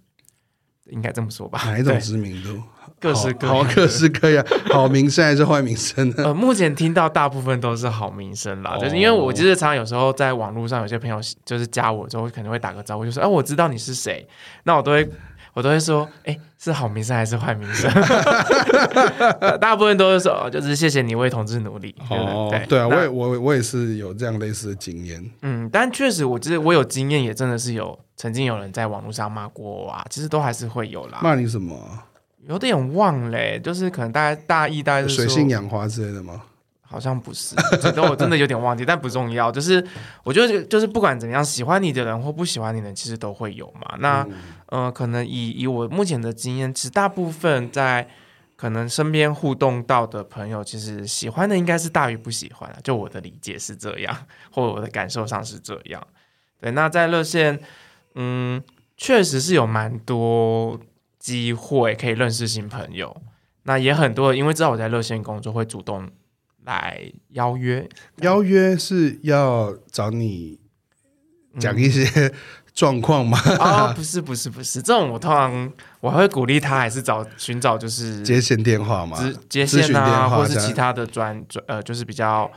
[0.87, 1.61] 应该这么说吧？
[1.67, 2.63] 哪一种知名度？
[2.99, 6.13] 各式各好，各式各样，好名声还是坏名声？
[6.19, 8.75] 呃，目前听到大部分都是好名声啦。
[8.75, 14.27] 哦、就是因为我其实常常有时候在网络上，有些朋友就是加我之后，可能会打个招呼，就说：“哎、啊，我知道你是谁。”
[14.65, 15.09] 那我都会，
[15.53, 17.91] 我都会说：“哎、欸，是好名声还是坏名声？”
[19.61, 25.25] 大部分都是说：“就是谢谢你为同志努力。”哦，对，对啊，我也我我也是有这样类似的经验。
[25.43, 27.99] 嗯，但确实，我觉得我有经验，也真的是有。
[28.17, 31.21] 曾经有人在网络上骂过我啊，其实都还是会有啦。
[31.23, 31.75] 骂你什么？
[32.47, 36.43] 有点忘嘞，就是可能大概大意，大概是水性杨花之类的吗？
[36.91, 39.51] 好像不是， 这个我真的有点忘记，但不重要。
[39.51, 39.83] 就是
[40.25, 43.95] 我觉得，就是不管怎样，喜欢你的人或不喜欢你的人，其实都会有嘛。
[44.01, 44.27] 那，
[44.71, 48.09] 嗯、呃，可能以以我目前的经验，其实大部分在
[48.57, 52.69] 可能身边互动到的朋友，其实喜欢的应该是大于不喜欢。
[52.83, 56.05] 就我的理解是这样， 或者我的感受上是这样。
[56.61, 57.61] 对，那在热线，
[58.17, 58.61] 嗯，
[58.97, 60.79] 确实是有蛮多
[61.21, 63.17] 机会可以认识新朋友。
[63.63, 66.11] 那也很多，因为知道我在热线工作，会主动。
[66.65, 67.01] 来
[67.31, 70.59] 邀约，邀约是要找你
[71.59, 72.33] 讲一些
[72.75, 73.39] 状况吗？
[73.59, 82.51] 啊、不是，不是，不是，这种我通常我会鼓励他，还是找寻找就是接线电话嘛，接线啊，或是其他的专专呃，就是比较。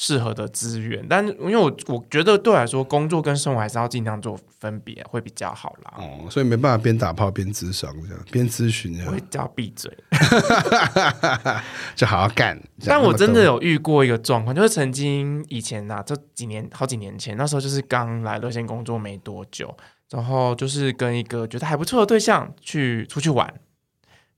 [0.00, 5.94] 适合的资源，但因为我我觉得对我来说，工作跟生活还是要尽量做分别，会比较好啦。
[5.96, 9.08] 哦，所以没办法边打炮边咨商这样，边咨询这样。
[9.08, 9.92] 我会叫闭嘴，
[11.96, 12.56] 就好好干。
[12.86, 19.76] 但我真的有遇过一个状况，就是曾经以前呐、啊，这几年好几年前，那时候就是刚来乐线工作没多久，
[20.10, 23.52] 然后就是跟一个觉得还不错的对象去出去玩。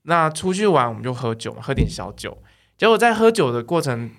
[0.01, 2.35] 那出去玩我们就喝酒嘛，喝点小酒，
[2.79, 4.09] 结果在喝酒的过程。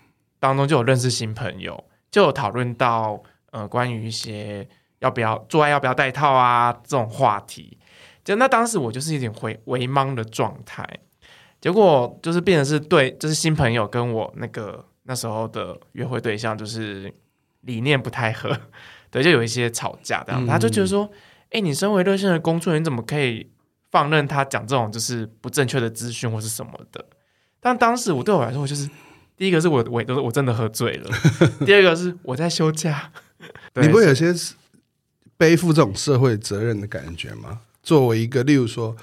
[0.43, 3.22] 当中就有认识新朋友，就有讨论到
[3.53, 4.68] 呃关于一些
[4.99, 7.78] 要不要做爱要不要戴套啊这种话题，
[8.24, 10.84] 就那当时我就是一点回微懵的状态，
[11.61, 17.14] 结果就是变成是对，就是新朋友跟我那个那时候的约会对象就是
[17.61, 18.51] 理念不太合，
[19.12, 21.09] 对，就有一些吵架这样，他就觉得说，
[21.51, 23.49] 哎、嗯，你身为热线的工作人员，你怎么可以
[23.93, 27.05] 放任他讲这种就是不正确的资讯或是什么的？
[27.61, 28.90] 但当时我对我来说我就是。
[29.43, 31.11] 第一个是我我都是我真的喝醉了，
[31.66, 33.11] 第二个是我在休假。
[33.74, 34.32] 你不会有些
[35.36, 37.59] 背负这种社会责任的感觉吗？
[37.82, 38.97] 作为一个，例如说，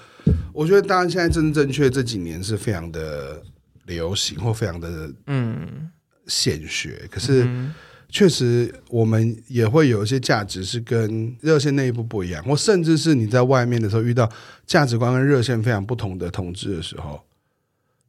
[0.54, 3.44] 我觉得当然现在真正正确这几年是非常的
[3.84, 5.90] 流行或非常的嗯
[6.28, 7.46] 显学，可是
[8.08, 14.32] 确实我们也会有一些价值是跟热线内部不一样，或甚至是你在外面的时候遇到
[14.66, 17.22] 价值观跟热线非常不同的同志的时候。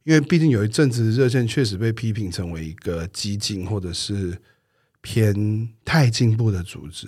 [0.03, 4.37] 因为毕竟有一阵子热线确实被批评成为一个激进或者是
[5.01, 7.07] 偏太进步的组织。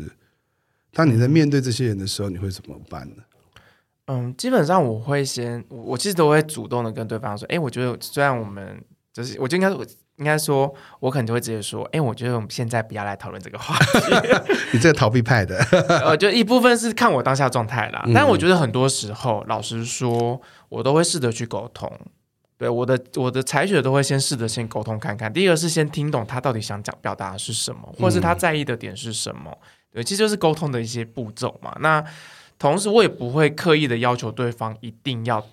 [0.92, 3.24] 当你在面对这些人的时候，你会怎么办呢？
[4.08, 8.80] 嗯，基本上我会先，我其实都会主动的跟对方说：“哎，我觉得虽然我们
[9.14, 9.86] 就是，我就应该我
[10.18, 14.00] 应该说，我可能就会直接说：哎，我觉得我们现在不要来讨论这个话题。
[14.74, 15.58] 你这个逃避派的，
[16.04, 18.04] 呃，就一部分是看我当下状态啦。
[18.14, 20.40] 但我觉得很多时候，老实说，
[20.70, 21.92] 我都会试着去沟通。
[22.58, 25.32] 对我的我的采血都会先试着先沟通看看。
[25.32, 29.58] 第一个是先听懂他到底想讲表达的是什么，或是他在意的点是什么。
[29.92, 31.76] 对，其实就是沟通的一些步骤嘛。
[31.82, 32.04] 那
[32.58, 35.46] 同时我也不会刻意的要求对方一定要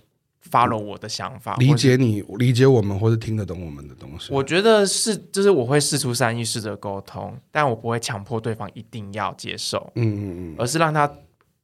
[0.50, 4.32] follow 我的想法，理解你，理解我们，或是听得懂我们的东西。
[4.32, 9.90] 我觉得是，就是我会试出善意，试着沟通，但我不会强迫对方一定要接受。
[9.96, 11.10] 嗯嗯嗯，而是让他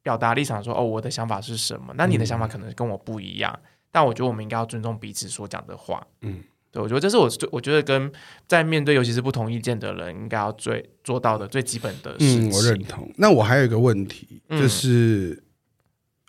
[0.02, 1.94] 表达立场说，说哦，我的想法是什么？
[1.96, 3.58] 那你的想法可能跟我不一样。
[3.96, 8.12] 但我觉得我们应该要尊重彼此所讲的话，嗯，对，我觉得这是我最我觉得跟
[8.46, 12.50] 在面对尤其是不同意见的人应该要最做到的最基本的事情。
[12.50, 13.10] 嗯，我认同。
[13.16, 15.42] 那我还有一个问题，就是、嗯、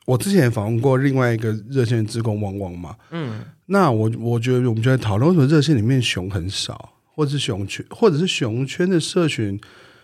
[0.06, 9.60] 我之前访问过另外一个热线职工汪汪嘛，嗯，那我我觉得我们就在讨论为什么热线里面熊很少，或者是熊圈，或者是熊圈的社群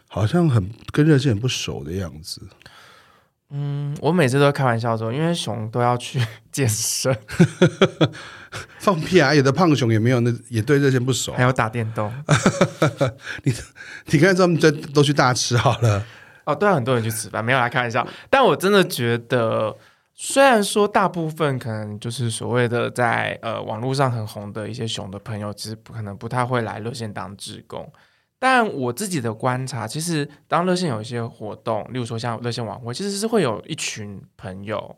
[0.10, 2.42] 好像很跟热线很不熟的样子。
[4.04, 6.20] 嗯，我每次都开玩笑说，因为熊都要去
[6.52, 7.18] 健身，
[8.80, 9.34] 放屁啊！
[9.34, 12.14] 有的胖熊也没有，那也对热线不熟，还有打电动。
[13.44, 13.54] 你
[14.08, 16.06] 你看他们这都去大吃好了。
[16.46, 18.06] 哦，对啊，很多人去吃饭，没有来开玩笑。
[18.30, 19.74] 但我真的觉得，
[20.14, 27.90] 虽然说大部分可能就是所谓的在呃网络上很红的一些熊的朋友，其实不可能不太会来热线当志工。
[28.46, 34.94] 但我自己的观察，其实当热线有一些活动，例如说像热线晚会，其实是会有一群朋友，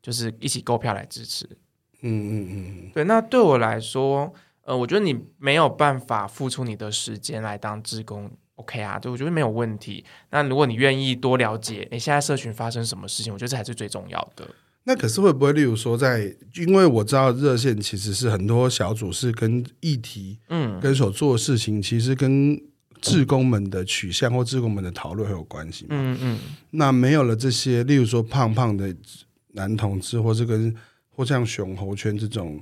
[0.00, 1.44] 就是一起购票来支持。
[2.02, 3.02] 嗯嗯嗯，对。
[3.02, 4.32] 那对我来说，
[4.62, 8.96] 呃，我觉得你没有办法付出你的时间来当志工，OK 啊？
[8.96, 10.04] 对，我觉得没有问题。
[10.30, 14.46] 那如果你愿意多了解，诶，现在社群发生什么事情，我觉得这才是最重要的。
[14.84, 22.56] 那可是会不会，例如说在，因为我知道热线其实是很多小组是跟议题，嗯，跟所做的事情，其实跟
[23.04, 25.88] 志工们的取向或志工们的讨论很有关系嘛？
[25.90, 26.38] 嗯嗯。
[26.70, 28.94] 那没有了这些，例如说胖胖的
[29.52, 30.74] 男同志，或是跟
[31.10, 32.58] 或像熊猴圈这种，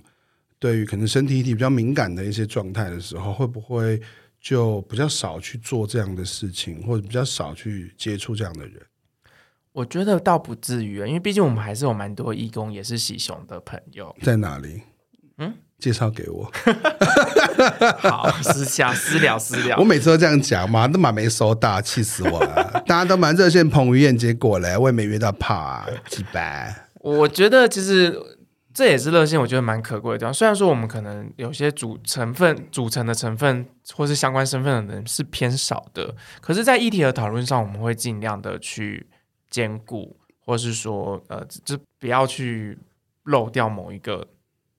[0.58, 4.00] 对于可能身体议题比较敏感的一些状态的时候，会不会
[4.40, 8.82] 就比较少去做这样的事情，或者比较少去接触这样的人？
[9.72, 14.14] 我觉得倒不至于，因为毕竟我们还是有蛮多义工也是喜熊的朋友。
[14.20, 14.82] 在哪里？
[15.38, 15.54] 嗯。
[15.82, 16.48] 介绍给我。
[17.98, 19.76] 好，私下私聊私聊。
[19.78, 22.82] 我每次都这样讲嘛，都蛮没收到，气死我了。
[22.86, 26.86] 大家都蛮热线彭于晏，结果嘞，我也没约到炮啊，几百。
[27.00, 28.16] 我觉得其实
[28.72, 30.32] 这也是热线，我觉得蛮可贵的地方。
[30.32, 39.04] 虽然说我们可能有些组成分、组成的成分或是相关身份的人是偏少的，可是，在议题的讨论上，我们会尽量的去
[39.50, 42.78] 兼顾，或是说，呃，就不要去
[43.24, 44.26] 漏掉某一个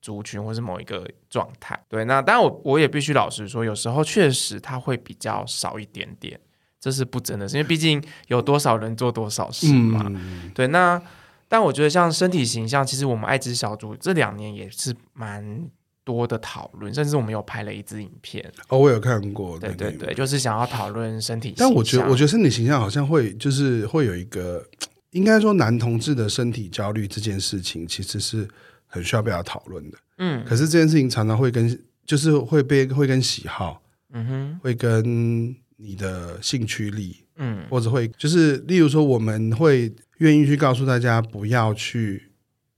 [0.04, 1.82] 族群或是某一个状态。
[1.88, 6.38] 对，那当然我我也必须老实说，有时候确实它会比较少一点点，
[6.78, 10.04] 这是不争的，因为毕竟有多少人做多少事嘛。
[10.08, 11.00] 嗯、对，那。
[11.46, 15.68] 但我觉得像身体形象，其实我们爱之小组这两年也是蛮
[16.02, 18.44] 多的讨论，甚至我们有拍了一支影片。
[18.68, 19.56] 哦，我有看过。
[19.60, 21.68] 对对对，就是想要讨论身体形象。
[21.68, 24.66] 但我觉得，我觉得身体形象好像会就是会有一个，
[25.10, 28.48] 应该说男同志的身体焦虑这件事情，其实是
[28.94, 29.98] 很需要被他讨论的。
[30.18, 30.44] 嗯。
[30.44, 33.82] 可是这件事情常常会跟，就是会被会跟喜好，
[34.12, 39.92] 嗯哼，会跟你的兴趣力，嗯，或者会就是例如说我们会。
[40.18, 42.30] 愿意去告诉大家不要去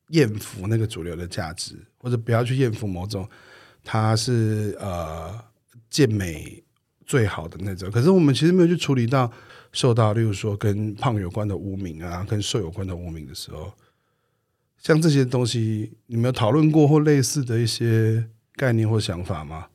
[0.08, 3.28] 艳福那个主流的价值，或者不要去艳福某种
[3.84, 5.38] 它是呃
[5.90, 6.64] 健美
[7.04, 7.90] 最好的那种。
[7.90, 9.30] 可是我们其实没有去处理到
[9.70, 13.70] 受到，例如说跟胖有关的污名啊，跟瘦有关的污名的时候，
[14.86, 18.24] 像这些东西，你们有讨论过或类似的一些
[18.54, 19.66] 概念或想法吗？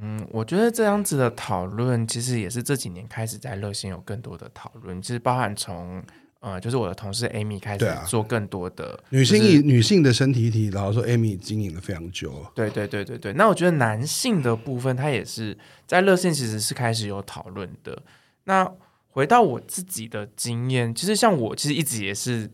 [0.00, 6.02] 嗯，我觉得这样子的讨论其实也是这几年开始在热线有更多的讨论，其实包含从。
[6.40, 12.44] 呃，就是我的同事 Amy 开始做更多的、啊、女性以女性的身体体，然后说 Amy 经营了非常久。
[12.54, 15.56] 对对对对对，那我觉得男性的部分，他也是
[15.86, 18.02] 在热线其实是开始有讨论的。
[18.44, 18.70] 那
[19.08, 22.50] 回到我自己的经验，其实像我其实一直也是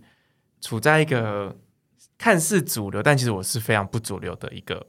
[0.60, 1.56] 处在一个
[2.18, 4.86] 看似主流，但其实我是非常不主流的一个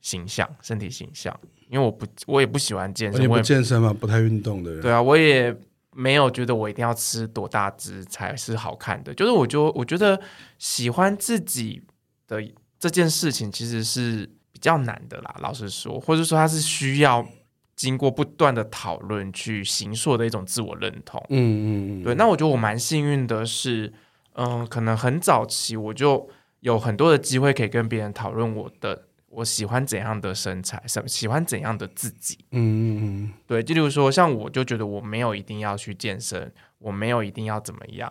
[0.00, 1.38] 形象，身体形象，
[1.68, 4.80] 因为我不我也不喜欢健身，你不健身嘛，不太运动的人。
[4.80, 5.56] 对啊，我也。
[5.98, 10.20] 没有觉得我一定要吃多大只才是好看的，就是我就我觉得
[10.58, 11.82] 喜欢自己
[12.28, 12.46] 的
[12.78, 17.26] 这件事情其实是比较难的啦，老实说，或者说它是需要
[17.74, 21.18] 经过不断的讨论去形塑的一种自我认同。
[21.30, 22.14] 嗯嗯嗯，对。
[22.14, 23.90] 那我觉得我蛮幸运的是，
[24.36, 26.28] 嗯、呃，可能很早期我就
[26.60, 29.02] 有很多的机会可以跟别人讨论我的。
[29.28, 38.10] 我喜欢怎样的身材，什喜欢怎样的自己，嗯嗯嗯，对，就例如说，像我就觉得我没有一定要去健身，我没有一定要怎么样，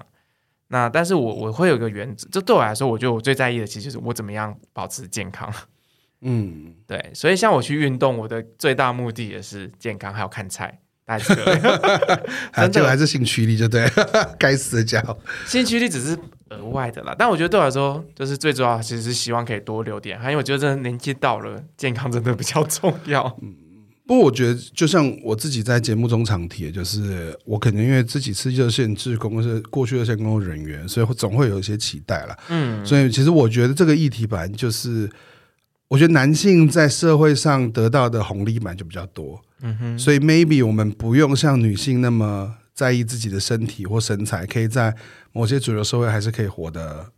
[0.67, 5.51] 那但是我我会有一个原则，这对我来说，我觉得我最在意的其实就是我怎么样保持健康，
[6.21, 10.79] 嗯，对，所以像我去运动，我的最大目的也是健康，还有看菜。
[11.05, 11.35] 大家
[12.67, 13.87] 真的还是兴趣力就对，
[14.39, 16.17] 该死的家伙，兴趣力只是
[16.49, 17.15] 额外的啦。
[17.17, 23.23] 但我觉得对我来说，就是最重要，其实是希望可以多留点，还有我觉得真的年纪到了，健康真的比较重要。
[23.43, 23.53] 嗯，
[24.07, 32.35] 不过我觉得，就像我自己在节目中常提，就是我可能因为自己是热线志工，是过去热线工作人员，所以总会有一些期待啦。
[32.49, 35.07] 嗯，所以其实我觉得这个议题本来就是，
[35.87, 39.41] 我觉得男性在社会上得到的红利本就比较多。
[39.61, 44.93] 嗯哼，所以 maybe 我们不用像女性那么在意自己的身体或身材，可以在
[45.31, 47.11] 某些主流社会还是可以活得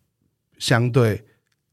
[0.59, 1.23] 相对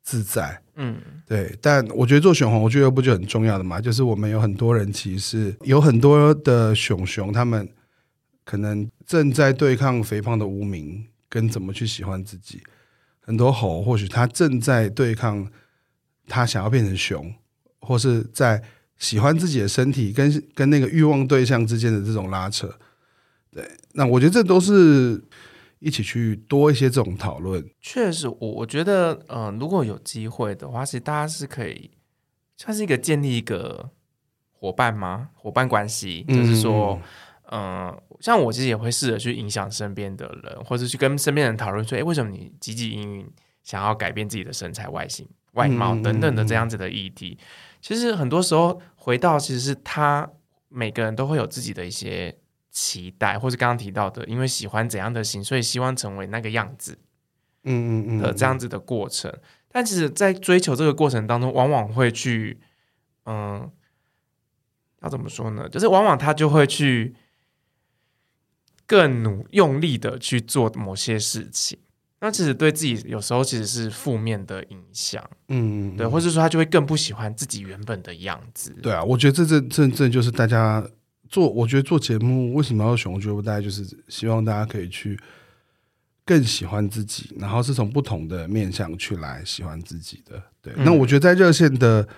[0.03, 0.61] 自在。
[0.77, 1.57] 嗯，对。
[1.61, 3.81] 但我觉得做选红，我觉得不就很重要的嘛？
[3.81, 7.69] 就是我们有很多人，其实有很多的熊熊，他们
[8.45, 12.63] 可能正在对抗肥胖的污名，跟怎么去喜欢自己。
[13.21, 15.47] 很多猴或许他正在对抗
[16.27, 17.35] 他想要变成熊，
[17.81, 18.63] 或是在。
[18.97, 22.73] 喜欢自己的身体跟跟那个欲望对象之间的这种拉扯，
[23.51, 25.23] 对，那我觉得这都是
[25.81, 27.69] 一起去多一些这种讨论。
[27.81, 31.91] 确实，我我觉得，嗯、呃，如果有机会的话，其实大家是可以，
[32.57, 33.91] 算是一个建立一个
[34.53, 35.31] 伙伴吗？
[35.35, 36.99] 伙伴关系，就是说，
[37.51, 43.31] 嗯、呃，像我其实也会试着去影响身边的人，或者去跟身边人讨论说，哎，为什么你积极营营
[43.65, 47.37] 想要改变自己的身材、外形、外貌等等的这样子的议题？
[47.81, 50.31] 其实很多时候回到，其实是他
[50.69, 52.39] 每个人都会有自己的一些
[52.71, 56.99] 期待，或是刚刚提到的，因为喜欢怎样的型，所以希望成为那个样子，
[57.65, 59.33] 嗯嗯嗯的这样子的过程。
[59.69, 62.61] 但其实，在追求这个过程当中，往往会去，
[63.27, 63.71] 嗯，
[65.03, 65.69] 要怎么说呢？
[65.69, 67.15] 就是往往他就会去
[68.87, 71.79] 更努用力的去做某些事情。
[72.25, 78.75] 那其实对自己有时候其实是负面的影响，嗯，对，或者说他就会更不喜欢自己原本的样子。
[78.83, 80.83] 对啊，我觉得这这这这就是大家
[81.29, 83.13] 做，我觉得做节目为什么要选？
[83.13, 85.21] 我觉得大家就是希望大家可以去
[86.25, 90.43] 更喜欢自己，然后是从不同的面向去来喜欢自己的。
[90.63, 92.09] 对，嗯、那我觉得在热线的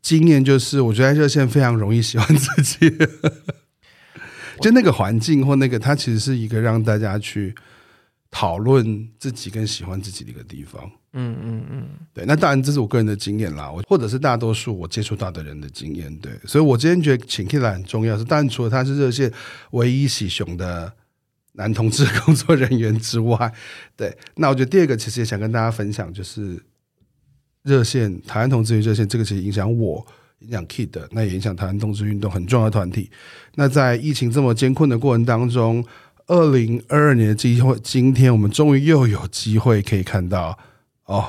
[0.00, 2.90] 经验就是，我觉得在热线非常容易喜欢自己，
[4.62, 7.54] 就那个环境或那个，它其实是一个让大家去
[8.32, 10.90] 讨论自己跟喜欢自己的一个地方。
[11.12, 12.24] 嗯嗯嗯，对。
[12.26, 16.12] 那当然这是我个人的经验啦，我或者是大多数我接触到的人的经验。
[16.16, 19.32] 对，所以我今天觉得请 Kid 来很重要，是当然除了他是热线
[19.70, 20.92] 唯一喜熊的
[21.52, 23.52] 男同志工作人员之外，
[23.94, 24.18] 对。
[24.34, 26.60] 那我觉得第二个其实也想跟大家分享就是。
[27.64, 30.04] 热线台湾同志热线，这个其实影响我，
[30.40, 33.08] 影响 Kid 的，那也影响台湾同志运动很重要的团体。
[33.54, 35.84] 那在疫情这么艰困的过程当中，
[36.26, 40.58] 二零二二年的机会，今天我们终于又有机会可以看到
[41.04, 41.24] 哦，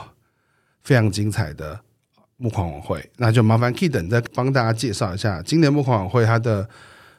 [0.84, 1.80] 非常精彩的
[2.38, 3.12] 募款晚会。
[3.18, 6.68] 那就麻烦 Kid 你再帮大家介绍一下今年募款晚会它的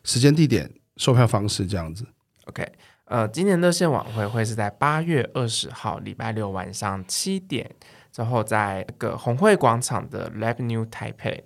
[0.03, 2.07] 时间、地点、售票方式这样子。
[2.47, 2.67] OK，
[3.07, 7.71] 呃，今年热线晚会会是在八月二十号礼拜六晚上七点。
[8.13, 11.41] 之后，在那个红会广场的 Lab New Taipei，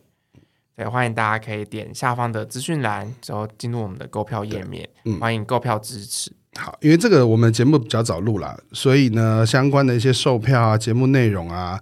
[0.79, 6.31] 对，欢迎大家可以点下方的资讯栏，之后进入我们的购票页面，嗯，欢迎购票支持。
[6.55, 11.81] 好，因为这个我们节目比较早录了，所以呢，相关的一些售票啊、节目内容啊，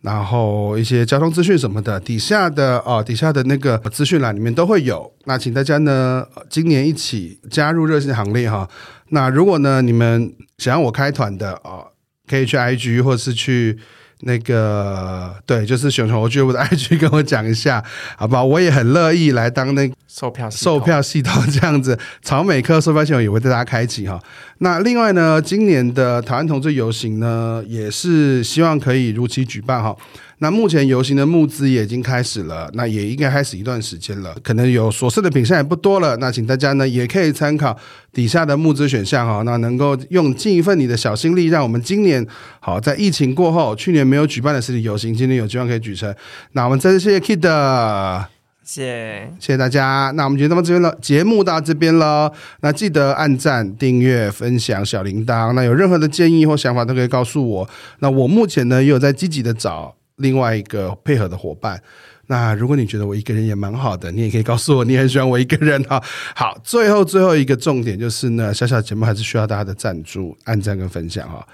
[0.00, 5.14] 然后一些交通资讯什么的，底下的哦，底下的那个资讯栏里面都会有。
[5.26, 8.68] 那请大家呢，今年一起加入热线行列哈。
[9.10, 11.86] 那如果呢，你们想要我开团的哦，
[12.26, 13.78] 可以去 IG 或是去。
[14.22, 17.82] 那个对，就是选球俱乐部的 IG 跟我讲一下，
[18.16, 18.44] 好不好？
[18.44, 24.20] 我也很乐意来当那售票售票系统这样子，草美科售票系统也会对大家开启哈。
[24.58, 29.96] 那另外呢，今年的台湾同志游行呢，也是希望可以如期举办哈。
[30.42, 36.16] 那目前游行的募资也已经开始了，那也应该开始一段时间了，可能有所剩的品项也不多了。
[36.16, 37.78] 那请大家呢也可以参考
[38.12, 42.26] 底下的募资选项哈，那能够用尽一份你的小心力，让我们今年
[42.58, 46.12] 好在疫情过后，去年没有举办的实体游行，今年有机会可以举成。
[46.54, 48.24] 那我们再次谢谢 Kid，
[48.64, 50.12] 谢谢谢谢大家。
[50.16, 52.32] 那我们就到这边了，节目到这边了。
[52.62, 55.52] 那记得按赞、订阅、分享小铃铛。
[55.52, 57.68] 那有任何的建议或想法都可以告诉我。
[58.00, 59.94] 那我目前呢也有在积极的找。
[60.16, 61.82] 另外一个配合的伙伴，
[62.26, 66.02] 那如果你觉得我一个人也蛮好的，你也可以告诉我你很喜欢我一个人哈。
[66.36, 71.46] 好，最后最后一个重点就是呢，小小节目还是需要大家的赞助、按赞跟分享哈。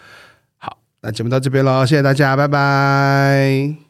[0.58, 3.87] 好，那节目到这边喽，谢谢大家，拜拜。